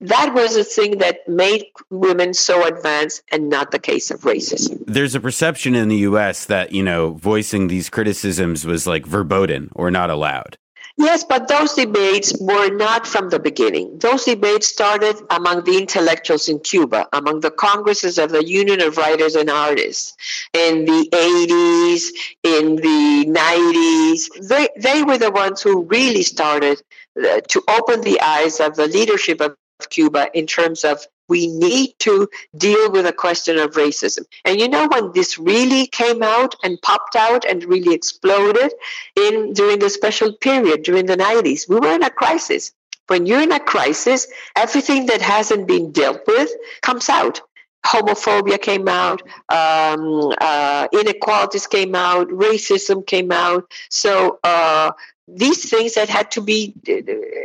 that 0.00 0.32
was 0.34 0.54
the 0.54 0.64
thing 0.64 0.98
that 0.98 1.28
made 1.28 1.66
women 1.90 2.34
so 2.34 2.64
advanced 2.66 3.22
and 3.32 3.48
not 3.48 3.70
the 3.70 3.78
case 3.78 4.10
of 4.10 4.20
racism. 4.20 4.82
There's 4.86 5.14
a 5.14 5.20
perception 5.20 5.74
in 5.74 5.88
the 5.88 5.96
US 5.98 6.44
that, 6.46 6.72
you 6.72 6.82
know, 6.82 7.12
voicing 7.12 7.68
these 7.68 7.90
criticisms 7.90 8.64
was 8.64 8.86
like 8.86 9.06
verboten 9.06 9.70
or 9.74 9.90
not 9.90 10.10
allowed. 10.10 10.56
Yes, 11.00 11.22
but 11.22 11.46
those 11.46 11.74
debates 11.74 12.36
were 12.40 12.70
not 12.70 13.06
from 13.06 13.28
the 13.30 13.38
beginning. 13.38 13.98
Those 14.00 14.24
debates 14.24 14.66
started 14.66 15.14
among 15.30 15.62
the 15.62 15.78
intellectuals 15.78 16.48
in 16.48 16.58
Cuba, 16.58 17.06
among 17.12 17.38
the 17.38 17.52
congresses 17.52 18.18
of 18.18 18.30
the 18.30 18.44
Union 18.44 18.82
of 18.82 18.96
Writers 18.96 19.36
and 19.36 19.48
Artists 19.48 20.16
in 20.52 20.86
the 20.86 21.08
80s, 21.12 22.02
in 22.42 22.76
the 22.76 23.26
90s. 23.30 24.48
They, 24.48 24.68
they 24.76 25.04
were 25.04 25.18
the 25.18 25.30
ones 25.30 25.62
who 25.62 25.84
really 25.84 26.24
started 26.24 26.82
uh, 27.16 27.42
to 27.46 27.62
open 27.68 28.00
the 28.00 28.20
eyes 28.20 28.58
of 28.58 28.74
the 28.74 28.88
leadership 28.88 29.40
of 29.40 29.54
Cuba 29.86 30.28
in 30.34 30.46
terms 30.46 30.84
of 30.84 31.06
we 31.28 31.46
need 31.46 31.94
to 32.00 32.28
deal 32.56 32.90
with 32.90 33.06
a 33.06 33.12
question 33.12 33.58
of 33.58 33.72
racism. 33.72 34.24
And 34.44 34.58
you 34.58 34.68
know 34.68 34.88
when 34.88 35.12
this 35.12 35.38
really 35.38 35.86
came 35.86 36.22
out 36.22 36.56
and 36.64 36.80
popped 36.80 37.16
out 37.16 37.44
and 37.44 37.64
really 37.64 37.94
exploded 37.94 38.72
in 39.14 39.52
during 39.52 39.78
the 39.78 39.90
special 39.90 40.32
period 40.32 40.82
during 40.82 41.06
the 41.06 41.16
90s, 41.16 41.68
we 41.68 41.76
were 41.76 41.92
in 41.92 42.02
a 42.02 42.10
crisis. 42.10 42.72
When 43.08 43.26
you're 43.26 43.42
in 43.42 43.52
a 43.52 43.60
crisis, 43.60 44.26
everything 44.56 45.06
that 45.06 45.22
hasn't 45.22 45.66
been 45.66 45.92
dealt 45.92 46.22
with 46.26 46.50
comes 46.82 47.08
out. 47.08 47.40
Homophobia 47.86 48.60
came 48.60 48.88
out, 48.88 49.22
um, 49.48 50.34
uh, 50.40 50.88
inequalities 50.92 51.66
came 51.66 51.94
out, 51.94 52.28
racism 52.28 53.06
came 53.06 53.32
out. 53.32 53.70
So 53.88 54.40
uh, 54.44 54.92
these 55.26 55.70
things 55.70 55.94
that 55.94 56.08
had 56.08 56.30
to 56.32 56.40
be 56.40 56.74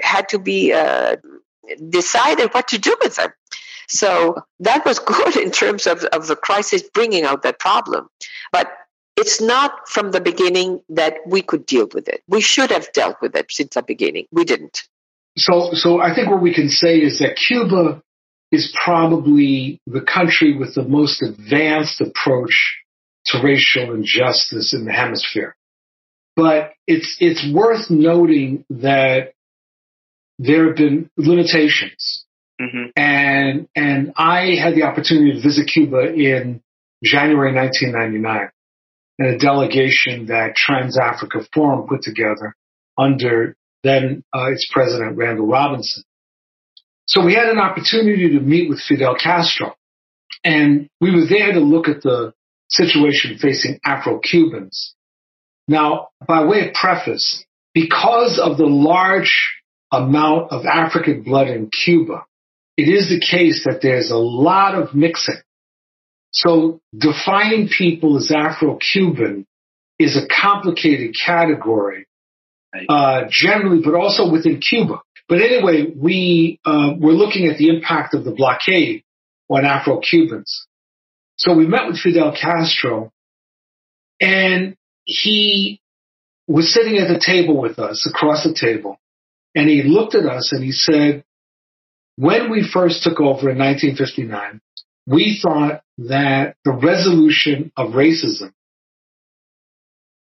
had 0.02 0.30
to 0.30 0.40
be 0.40 0.74
uh, 0.74 1.18
decided 1.90 2.54
what 2.54 2.70
to 2.70 2.78
do 2.78 2.96
with 3.02 3.16
them. 3.16 3.32
So 3.88 4.44
that 4.60 4.86
was 4.86 5.00
good 5.14 5.36
in 5.38 5.52
terms 5.52 5.88
of, 5.88 6.04
of 6.06 6.28
the 6.28 6.36
crisis 6.36 6.84
bringing 6.94 7.24
out 7.24 7.44
that 7.44 7.60
problem. 7.60 8.08
But 8.52 8.72
it's 9.16 9.40
not 9.40 9.88
from 9.88 10.12
the 10.12 10.22
beginning 10.22 10.82
that 10.90 11.18
we 11.28 11.42
could 11.42 11.66
deal 11.66 11.88
with 11.94 12.08
it. 12.08 12.24
We 12.28 12.42
should 12.42 12.72
have 12.72 12.92
dealt 12.94 13.18
with 13.22 13.36
it 13.36 13.52
since 13.52 13.76
the 13.76 13.84
beginning. 13.84 14.26
We 14.32 14.44
didn't. 14.44 14.84
So, 15.38 15.70
so 15.74 16.00
I 16.00 16.14
think 16.14 16.30
what 16.30 16.42
we 16.42 16.54
can 16.54 16.70
say 16.70 16.98
is 16.98 17.20
that 17.20 17.36
Cuba 17.36 18.02
is 18.52 18.76
probably 18.84 19.82
the 19.88 20.02
country 20.02 20.58
with 20.58 20.76
the 20.76 20.84
most 20.84 21.24
advanced 21.24 22.02
approach 22.02 22.78
to 23.28 23.42
racial 23.42 23.94
injustice 23.94 24.74
in 24.74 24.86
the 24.86 24.92
hemisphere. 24.92 25.56
But 26.36 26.74
it's, 26.88 27.18
it's 27.20 27.46
worth 27.52 27.90
noting 27.90 28.66
that 28.70 29.33
there 30.40 30.68
have 30.68 30.76
been 30.76 31.10
limitations. 31.18 32.26
Mm-hmm. 32.62 32.90
And, 32.96 33.68
and 33.76 34.14
I 34.16 34.56
had 34.56 34.76
the 34.76 34.84
opportunity 34.84 35.34
to 35.34 35.42
visit 35.42 35.68
Cuba 35.68 36.14
in 36.14 36.62
January 37.04 37.54
1999 37.54 38.50
and 39.20 39.28
a 39.28 39.38
delegation 39.38 40.28
that 40.28 40.56
Trans 40.56 40.98
Africa 40.98 41.40
Forum 41.54 41.88
put 41.88 42.02
together 42.02 42.56
under 42.98 43.56
then 43.84 44.24
uh, 44.34 44.52
its 44.52 44.70
president, 44.72 45.18
Randall 45.18 45.48
Robinson. 45.48 46.04
So 47.06 47.24
we 47.26 47.34
had 47.34 47.50
an 47.50 47.60
opportunity 47.60 48.30
to 48.30 48.40
meet 48.40 48.70
with 48.70 48.80
Fidel 48.80 49.16
Castro 49.16 49.76
and 50.44 50.90
we 51.02 51.14
were 51.14 51.26
there 51.28 51.52
to 51.54 51.60
look 51.60 51.88
at 51.88 52.02
the 52.02 52.34
situation 52.70 53.38
facing 53.38 53.80
Afro-Cubans. 53.86 54.96
Now, 55.68 56.10
by 56.26 56.46
way 56.46 56.68
of 56.68 56.74
preface, 56.74 57.46
because 57.74 58.40
of 58.40 58.58
the 58.58 58.66
large 58.66 59.54
amount 59.94 60.52
of 60.52 60.66
African 60.66 61.22
blood 61.22 61.48
in 61.48 61.70
Cuba, 61.70 62.26
it 62.76 62.90
is 62.90 63.10
the 63.10 63.20
case 63.20 63.64
that 63.66 63.80
there's 63.82 64.10
a 64.10 64.18
lot 64.18 64.76
of 64.76 64.96
mixing. 64.96 65.42
So 66.32 66.82
defining 66.98 67.70
people 67.70 68.18
as 68.18 68.32
Afro-Cuban 68.32 69.46
is 70.00 70.18
a 70.18 70.28
complicated 70.42 71.16
category, 71.24 72.08
uh, 72.90 73.26
generally, 73.30 73.82
but 73.84 73.94
also 73.94 74.32
within 74.32 74.60
Cuba. 74.60 75.02
But 75.30 75.42
anyway, 75.42 75.94
we 75.96 76.60
uh, 76.66 76.94
were 77.00 77.14
looking 77.14 77.48
at 77.48 77.58
the 77.58 77.70
impact 77.70 78.16
of 78.16 78.24
the 78.24 78.32
blockade 78.32 79.04
on 79.48 79.64
Afro-Cubans. 79.64 80.68
So 81.38 81.56
we 81.56 81.68
met 81.68 81.88
with 81.88 82.00
Fidel 82.00 82.36
Castro 82.40 83.12
and 84.20 84.76
he 85.06 85.80
was 86.48 86.74
sitting 86.74 86.98
at 86.98 87.08
the 87.08 87.20
table 87.24 87.60
with 87.60 87.78
us 87.78 88.08
across 88.10 88.44
the 88.44 88.54
table 88.54 88.98
and 89.56 89.70
he 89.70 89.84
looked 89.84 90.16
at 90.16 90.26
us 90.26 90.52
and 90.52 90.64
he 90.64 90.72
said, 90.72 91.24
when 92.16 92.52
we 92.52 92.68
first 92.68 93.04
took 93.04 93.20
over 93.20 93.50
in 93.50 93.58
1959, 93.58 94.62
we 95.06 95.40
thought 95.42 95.84
that 95.98 96.56
the 96.64 96.72
resolution 96.72 97.72
of 97.76 97.92
racism 97.92 98.54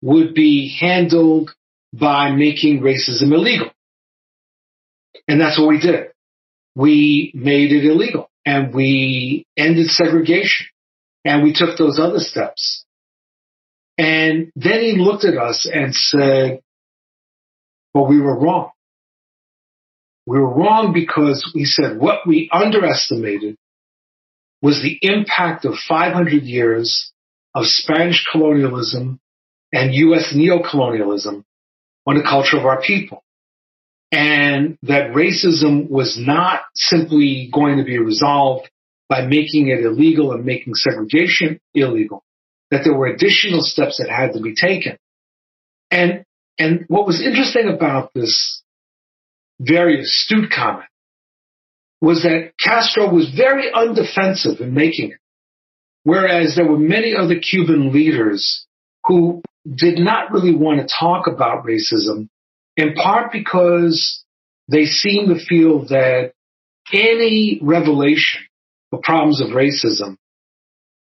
would 0.00 0.34
be 0.34 0.76
handled 0.78 1.54
by 1.92 2.30
making 2.30 2.80
racism 2.80 3.32
illegal. 3.32 3.70
And 5.28 5.40
that's 5.40 5.58
what 5.58 5.68
we 5.68 5.80
did. 5.80 6.08
We 6.74 7.32
made 7.34 7.72
it 7.72 7.84
illegal 7.84 8.30
and 8.44 8.74
we 8.74 9.46
ended 9.56 9.88
segregation 9.88 10.66
and 11.24 11.42
we 11.42 11.52
took 11.52 11.78
those 11.78 11.98
other 12.00 12.18
steps. 12.18 12.84
And 13.98 14.50
then 14.56 14.80
he 14.80 14.96
looked 14.98 15.24
at 15.24 15.36
us 15.36 15.68
and 15.72 15.94
said, 15.94 16.62
well, 17.94 18.06
we 18.06 18.20
were 18.20 18.38
wrong. 18.38 18.70
We 20.26 20.38
were 20.38 20.54
wrong 20.54 20.92
because 20.92 21.50
we 21.54 21.64
said 21.64 21.98
what 21.98 22.26
we 22.26 22.48
underestimated 22.52 23.56
was 24.60 24.80
the 24.80 24.98
impact 25.02 25.64
of 25.64 25.74
500 25.88 26.42
years 26.44 27.12
of 27.54 27.66
Spanish 27.66 28.26
colonialism 28.30 29.20
and 29.72 29.94
U.S. 29.94 30.32
neocolonialism 30.34 31.44
on 32.06 32.16
the 32.16 32.22
culture 32.22 32.56
of 32.56 32.64
our 32.64 32.80
people. 32.80 33.24
And 34.12 34.78
that 34.82 35.12
racism 35.12 35.88
was 35.88 36.18
not 36.18 36.60
simply 36.74 37.50
going 37.52 37.78
to 37.78 37.84
be 37.84 37.98
resolved 37.98 38.70
by 39.08 39.26
making 39.26 39.68
it 39.68 39.84
illegal 39.84 40.32
and 40.32 40.44
making 40.44 40.74
segregation 40.74 41.60
illegal, 41.74 42.22
that 42.70 42.82
there 42.84 42.94
were 42.94 43.06
additional 43.06 43.62
steps 43.62 43.98
that 43.98 44.10
had 44.10 44.34
to 44.34 44.40
be 44.40 44.54
taken. 44.54 44.96
And, 45.90 46.24
and 46.58 46.84
what 46.88 47.06
was 47.06 47.22
interesting 47.22 47.68
about 47.68 48.12
this 48.14 48.61
very 49.62 50.00
astute 50.00 50.50
comment 50.50 50.88
was 52.00 52.22
that 52.22 52.52
Castro 52.58 53.12
was 53.12 53.32
very 53.34 53.70
undefensive 53.72 54.60
in 54.60 54.74
making 54.74 55.12
it. 55.12 55.18
Whereas 56.04 56.56
there 56.56 56.66
were 56.66 56.78
many 56.78 57.14
other 57.14 57.38
Cuban 57.38 57.92
leaders 57.92 58.66
who 59.04 59.40
did 59.72 59.98
not 59.98 60.32
really 60.32 60.54
want 60.54 60.80
to 60.80 60.94
talk 60.98 61.28
about 61.28 61.64
racism, 61.64 62.28
in 62.76 62.94
part 62.94 63.30
because 63.30 64.24
they 64.68 64.86
seemed 64.86 65.28
to 65.28 65.44
feel 65.44 65.86
that 65.86 66.32
any 66.92 67.60
revelation 67.62 68.42
of 68.92 69.02
problems 69.02 69.40
of 69.40 69.50
racism 69.50 70.16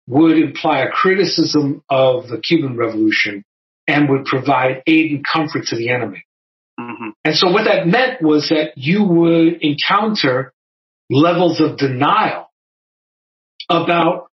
would 0.06 0.38
imply 0.38 0.80
a 0.80 0.90
criticism 0.90 1.82
of 1.90 2.28
the 2.28 2.38
Cuban 2.38 2.76
Revolution 2.76 3.44
and 3.86 4.08
would 4.08 4.24
provide 4.24 4.82
aid 4.86 5.10
and 5.10 5.24
comfort 5.30 5.66
to 5.66 5.76
the 5.76 5.90
enemy. 5.90 6.25
Mm-hmm. 6.78 7.08
And 7.24 7.34
so 7.34 7.50
what 7.50 7.64
that 7.64 7.86
meant 7.86 8.20
was 8.20 8.50
that 8.50 8.72
you 8.76 9.04
would 9.04 9.62
encounter 9.62 10.52
levels 11.08 11.60
of 11.60 11.78
denial 11.78 12.50
about 13.68 14.28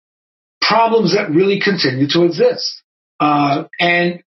problems 0.60 1.14
that 1.14 1.30
really 1.30 1.60
continue 1.60 2.06
to 2.08 2.24
exist. 2.24 2.82
Uh, 3.18 3.64
and 3.78 4.22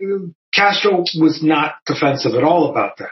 Castro 0.55 1.05
was 1.21 1.41
not 1.43 1.75
defensive 1.87 2.35
at 2.35 2.45
all 2.45 2.71
about 2.71 2.99
that. 2.99 3.11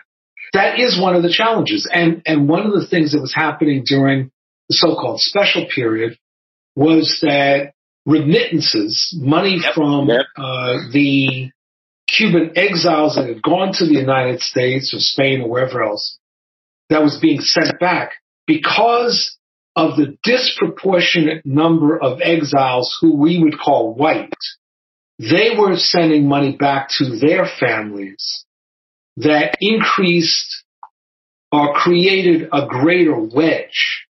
That 0.52 0.78
is 0.78 0.98
one 1.00 1.14
of 1.14 1.22
the 1.22 1.32
challenges. 1.32 1.88
And, 1.92 2.22
and 2.24 2.48
one 2.48 2.64
of 2.64 2.72
the 2.72 2.86
things 2.86 3.12
that 3.12 3.20
was 3.20 3.34
happening 3.34 3.82
during 3.84 4.30
the 4.68 4.74
so-called 4.74 5.20
special 5.20 5.66
period 5.66 6.18
was 6.74 7.18
that 7.22 7.72
remittances, 8.06 9.14
money 9.20 9.58
yep. 9.60 9.74
from 9.74 10.08
yep. 10.08 10.26
Uh, 10.36 10.78
the 10.92 11.50
Cuban 12.16 12.52
exiles 12.56 13.16
that 13.16 13.28
had 13.28 13.42
gone 13.42 13.72
to 13.74 13.86
the 13.86 13.94
United 13.94 14.40
States 14.40 14.94
or 14.94 14.98
Spain 14.98 15.42
or 15.42 15.48
wherever 15.48 15.82
else 15.82 16.18
that 16.88 17.02
was 17.02 17.18
being 17.20 17.40
sent 17.40 17.78
back 17.80 18.12
because 18.46 19.36
of 19.74 19.96
the 19.96 20.16
disproportionate 20.22 21.44
number 21.44 22.02
of 22.02 22.20
exiles 22.22 22.96
who 23.00 23.16
we 23.16 23.42
would 23.42 23.58
call 23.58 23.94
white. 23.94 24.32
They 25.18 25.50
were 25.58 25.76
sending 25.76 26.28
money 26.28 26.56
back 26.56 26.88
to 26.98 27.18
their 27.18 27.46
families 27.60 28.44
that 29.18 29.56
increased 29.60 30.64
or 31.52 31.74
created 31.74 32.48
a 32.52 32.66
greater 32.66 33.18
wedge 33.18 34.06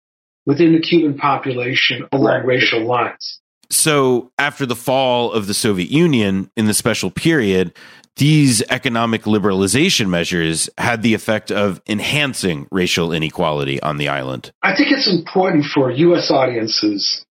within 0.46 0.74
the 0.74 0.82
Cuban 0.82 1.18
population 1.18 2.08
along 2.12 2.26
right. 2.26 2.46
racial 2.46 2.86
lines. 2.86 3.42
So, 3.76 4.32
after 4.38 4.66
the 4.66 4.76
fall 4.76 5.34
of 5.34 5.48
the 5.48 5.54
Soviet 5.54 5.92
Union 5.92 6.50
in 6.56 6.66
the 6.66 6.74
special 6.74 7.12
period, 7.12 7.74
these 8.16 8.64
economic 8.70 9.24
liberalization 9.24 10.08
measures 10.08 10.70
had 10.78 11.02
the 11.02 11.14
effect 11.14 11.52
of 11.52 11.82
enhancing 11.88 12.68
racial 12.72 13.12
inequality 13.12 13.82
on 13.82 13.98
the 13.98 14.08
island. 14.08 14.54
I 14.64 14.76
think 14.76 14.92
it's 14.92 15.12
important 15.12 15.66
for 15.66 15.92
U.S. 15.92 16.32
audiences 16.32 17.26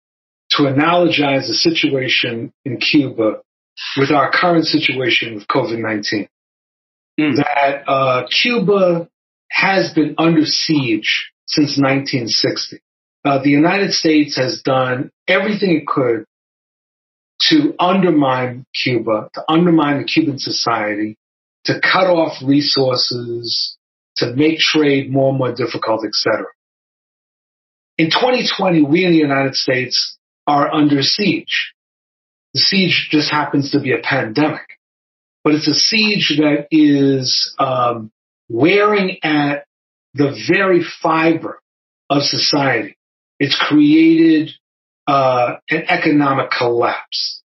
to 0.51 0.65
analogize 0.65 1.47
the 1.47 1.55
situation 1.55 2.53
in 2.65 2.79
Cuba 2.79 3.41
with 3.97 4.11
our 4.11 4.31
current 4.33 4.67
situation 4.67 5.37
with 5.37 5.47
COVID 5.47 5.79
19. 5.79 6.29
Mm. 7.21 7.37
That 7.37 7.89
uh, 7.89 8.27
Cuba 8.27 9.09
has 9.51 9.93
been 9.95 10.17
under 10.19 10.45
siege 10.45 11.31
since 11.47 11.79
1960. 11.79 12.81
Uh, 13.25 13.41
the 13.43 13.51
United 13.51 13.93
States 13.93 14.37
has 14.37 14.63
done 14.63 15.11
everything 15.29 15.77
it 15.77 15.87
could 15.87 16.25
to 17.49 17.75
undermine 17.79 18.67
Cuba, 18.83 19.31
to 19.35 19.45
undermine 19.49 19.99
the 19.99 20.05
Cuban 20.05 20.39
society, 20.39 21.17
to 21.65 21.81
cut 21.81 22.07
off 22.07 22.43
resources, 22.45 23.77
to 24.17 24.33
make 24.35 24.59
trade 24.59 25.11
more 25.11 25.31
and 25.31 25.39
more 25.39 25.55
difficult, 25.55 26.05
etc. 26.05 26.47
In 27.99 28.11
2020, 28.11 28.83
we 28.83 29.05
in 29.05 29.13
the 29.13 29.19
United 29.19 29.55
States 29.55 30.17
are 30.47 30.73
under 30.73 31.03
siege. 31.03 31.73
The 32.55 32.61
siege 32.61 33.09
just 33.11 33.31
happens 33.31 33.71
to 33.71 33.81
be 33.81 33.93
a 33.93 33.99
pandemic, 33.99 34.79
but 35.43 35.55
it's 35.55 35.69
a 35.69 35.75
siege 35.75 36.35
that 36.39 36.67
is 36.71 37.55
um, 37.59 38.11
wearing 38.49 39.19
at 39.23 39.65
the 40.15 40.37
very 40.49 40.83
fiber 41.03 41.61
of 42.11 42.23
society. 42.23 42.97
It's 43.39 43.59
created 43.59 44.51
uh, 45.07 45.57
an 45.71 45.85
economic 45.89 46.51
collapse. 46.51 47.43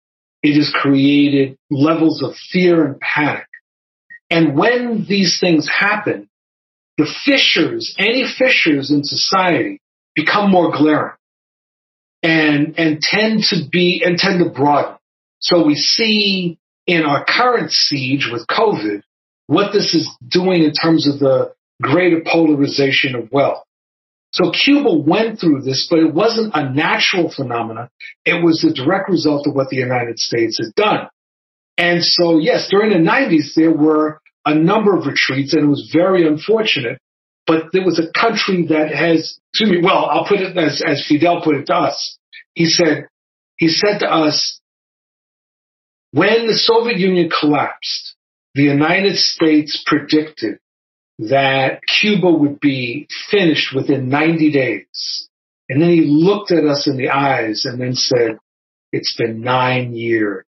It 0.42 0.56
has 0.56 0.72
created 0.74 1.58
levels 1.70 2.22
of 2.22 2.34
fear 2.36 2.84
and 2.84 3.00
panic. 3.00 3.46
And 4.30 4.56
when 4.56 5.06
these 5.08 5.38
things 5.40 5.68
happen, 5.68 6.28
the 6.98 7.08
fissures, 7.24 7.94
any 7.98 8.24
fissures 8.24 8.90
in 8.90 9.04
society 9.04 9.80
become 10.14 10.50
more 10.50 10.72
glaring. 10.72 11.12
and, 12.22 12.78
and 12.78 13.00
tend 13.00 13.42
to 13.50 13.56
be, 13.70 14.02
and 14.04 14.16
tend 14.16 14.38
to 14.42 14.50
broaden. 14.50 14.96
So 15.40 15.66
we 15.66 15.74
see 15.74 16.58
in 16.86 17.02
our 17.04 17.24
current 17.24 17.72
siege 17.72 18.28
with 18.30 18.46
COVID, 18.46 19.02
what 19.46 19.72
this 19.72 19.94
is 19.94 20.08
doing 20.26 20.62
in 20.62 20.72
terms 20.72 21.08
of 21.08 21.18
the 21.18 21.52
greater 21.80 22.22
polarization 22.24 23.14
of 23.16 23.30
wealth. 23.32 23.64
So 24.32 24.50
Cuba 24.50 24.94
went 24.94 25.38
through 25.38 25.62
this, 25.62 25.86
but 25.90 25.98
it 25.98 26.12
wasn't 26.12 26.52
a 26.54 26.70
natural 26.70 27.30
phenomenon. 27.30 27.88
It 28.24 28.42
was 28.42 28.62
the 28.62 28.72
direct 28.72 29.10
result 29.10 29.46
of 29.46 29.54
what 29.54 29.68
the 29.68 29.76
United 29.76 30.18
States 30.18 30.58
had 30.58 30.74
done. 30.74 31.08
And 31.76 32.02
so, 32.02 32.38
yes, 32.38 32.68
during 32.70 32.90
the 32.90 33.10
90s, 33.10 33.54
there 33.54 33.72
were 33.72 34.20
a 34.46 34.54
number 34.54 34.96
of 34.96 35.06
retreats, 35.06 35.52
and 35.52 35.64
it 35.64 35.68
was 35.68 35.90
very 35.92 36.26
unfortunate. 36.26 36.98
But 37.46 37.72
there 37.72 37.84
was 37.84 37.98
a 37.98 38.10
country 38.18 38.66
that 38.68 38.94
has, 38.94 39.38
excuse 39.52 39.70
me, 39.70 39.80
well, 39.82 40.06
I'll 40.06 40.26
put 40.26 40.40
it 40.40 40.56
as, 40.56 40.82
as 40.86 41.06
Fidel 41.06 41.42
put 41.42 41.56
it 41.56 41.66
to 41.66 41.74
us. 41.74 42.18
He 42.54 42.66
said, 42.66 43.08
he 43.56 43.68
said 43.68 43.98
to 43.98 44.10
us, 44.10 44.60
when 46.12 46.46
the 46.46 46.54
Soviet 46.54 46.98
Union 46.98 47.30
collapsed, 47.30 48.14
the 48.54 48.62
United 48.62 49.16
States 49.16 49.82
predicted 49.86 50.58
that 51.18 51.80
Cuba 52.00 52.30
would 52.30 52.60
be 52.60 53.06
finished 53.30 53.74
within 53.74 54.08
90 54.08 54.52
days. 54.52 55.28
And 55.68 55.80
then 55.80 55.90
he 55.90 56.02
looked 56.02 56.50
at 56.50 56.64
us 56.64 56.86
in 56.86 56.96
the 56.96 57.10
eyes 57.10 57.64
and 57.64 57.80
then 57.80 57.94
said, 57.94 58.38
it's 58.92 59.16
been 59.16 59.40
nine 59.40 59.94
years, 59.94 60.44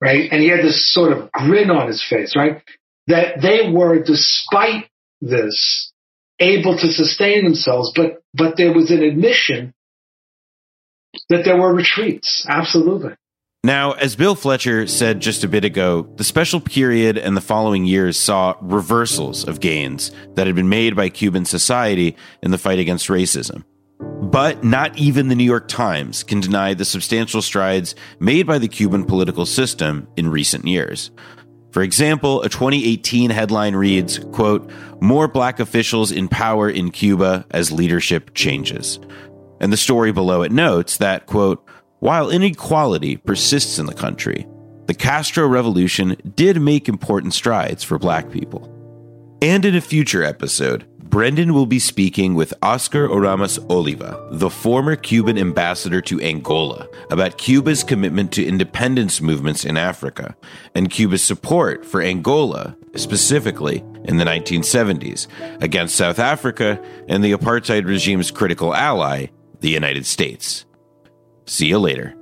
right? 0.00 0.30
And 0.30 0.42
he 0.42 0.48
had 0.48 0.60
this 0.60 0.92
sort 0.92 1.12
of 1.12 1.32
grin 1.32 1.70
on 1.70 1.88
his 1.88 2.04
face, 2.08 2.36
right? 2.36 2.62
That 3.06 3.40
they 3.40 3.70
were, 3.72 4.02
despite 4.02 4.90
this, 5.20 5.92
able 6.38 6.76
to 6.76 6.88
sustain 6.88 7.44
themselves, 7.44 7.92
but, 7.94 8.22
but 8.34 8.56
there 8.56 8.72
was 8.72 8.90
an 8.90 9.02
admission 9.02 9.74
that 11.28 11.44
there 11.44 11.58
were 11.58 11.74
retreats. 11.74 12.46
Absolutely. 12.48 13.14
Now, 13.62 13.92
as 13.92 14.16
Bill 14.16 14.34
Fletcher 14.34 14.86
said 14.86 15.20
just 15.20 15.44
a 15.44 15.48
bit 15.48 15.66
ago, 15.66 16.08
the 16.16 16.24
special 16.24 16.60
period 16.60 17.18
and 17.18 17.36
the 17.36 17.42
following 17.42 17.84
years 17.84 18.18
saw 18.18 18.54
reversals 18.62 19.46
of 19.46 19.60
gains 19.60 20.12
that 20.34 20.46
had 20.46 20.56
been 20.56 20.70
made 20.70 20.96
by 20.96 21.10
Cuban 21.10 21.44
society 21.44 22.16
in 22.42 22.52
the 22.52 22.58
fight 22.58 22.78
against 22.78 23.08
racism. 23.08 23.64
But 23.98 24.64
not 24.64 24.96
even 24.96 25.28
the 25.28 25.34
New 25.34 25.44
York 25.44 25.68
Times 25.68 26.22
can 26.22 26.40
deny 26.40 26.72
the 26.72 26.86
substantial 26.86 27.42
strides 27.42 27.94
made 28.18 28.46
by 28.46 28.56
the 28.56 28.68
Cuban 28.68 29.04
political 29.04 29.44
system 29.44 30.08
in 30.16 30.30
recent 30.30 30.66
years. 30.66 31.10
For 31.72 31.82
example, 31.82 32.40
a 32.40 32.48
2018 32.48 33.28
headline 33.28 33.76
reads, 33.76 34.20
quote, 34.32 34.70
more 35.02 35.28
black 35.28 35.60
officials 35.60 36.12
in 36.12 36.28
power 36.28 36.70
in 36.70 36.90
Cuba 36.90 37.44
as 37.50 37.70
leadership 37.70 38.32
changes. 38.34 38.98
And 39.60 39.70
the 39.70 39.76
story 39.76 40.12
below 40.12 40.40
it 40.42 40.50
notes 40.50 40.96
that, 40.96 41.26
quote, 41.26 41.62
while 42.00 42.30
inequality 42.30 43.16
persists 43.16 43.78
in 43.78 43.86
the 43.86 43.94
country, 43.94 44.46
the 44.86 44.94
Castro 44.94 45.46
Revolution 45.46 46.16
did 46.34 46.60
make 46.60 46.88
important 46.88 47.34
strides 47.34 47.84
for 47.84 47.98
black 47.98 48.30
people. 48.30 48.68
And 49.40 49.64
in 49.64 49.76
a 49.76 49.80
future 49.80 50.24
episode, 50.24 50.86
Brendan 50.98 51.54
will 51.54 51.66
be 51.66 51.78
speaking 51.78 52.34
with 52.34 52.54
Oscar 52.62 53.08
Oramas 53.08 53.58
Oliva, 53.68 54.28
the 54.30 54.48
former 54.48 54.96
Cuban 54.96 55.36
ambassador 55.36 56.00
to 56.02 56.20
Angola, 56.20 56.88
about 57.10 57.36
Cuba's 57.36 57.82
commitment 57.82 58.32
to 58.32 58.46
independence 58.46 59.20
movements 59.20 59.64
in 59.64 59.76
Africa 59.76 60.36
and 60.74 60.90
Cuba's 60.90 61.22
support 61.22 61.84
for 61.84 62.00
Angola, 62.00 62.76
specifically 62.94 63.84
in 64.04 64.18
the 64.18 64.24
1970s, 64.24 65.26
against 65.60 65.96
South 65.96 66.18
Africa 66.18 66.80
and 67.08 67.24
the 67.24 67.32
apartheid 67.32 67.86
regime's 67.86 68.30
critical 68.30 68.72
ally, 68.74 69.26
the 69.60 69.70
United 69.70 70.06
States. 70.06 70.64
See 71.46 71.66
you 71.66 71.78
later. 71.78 72.19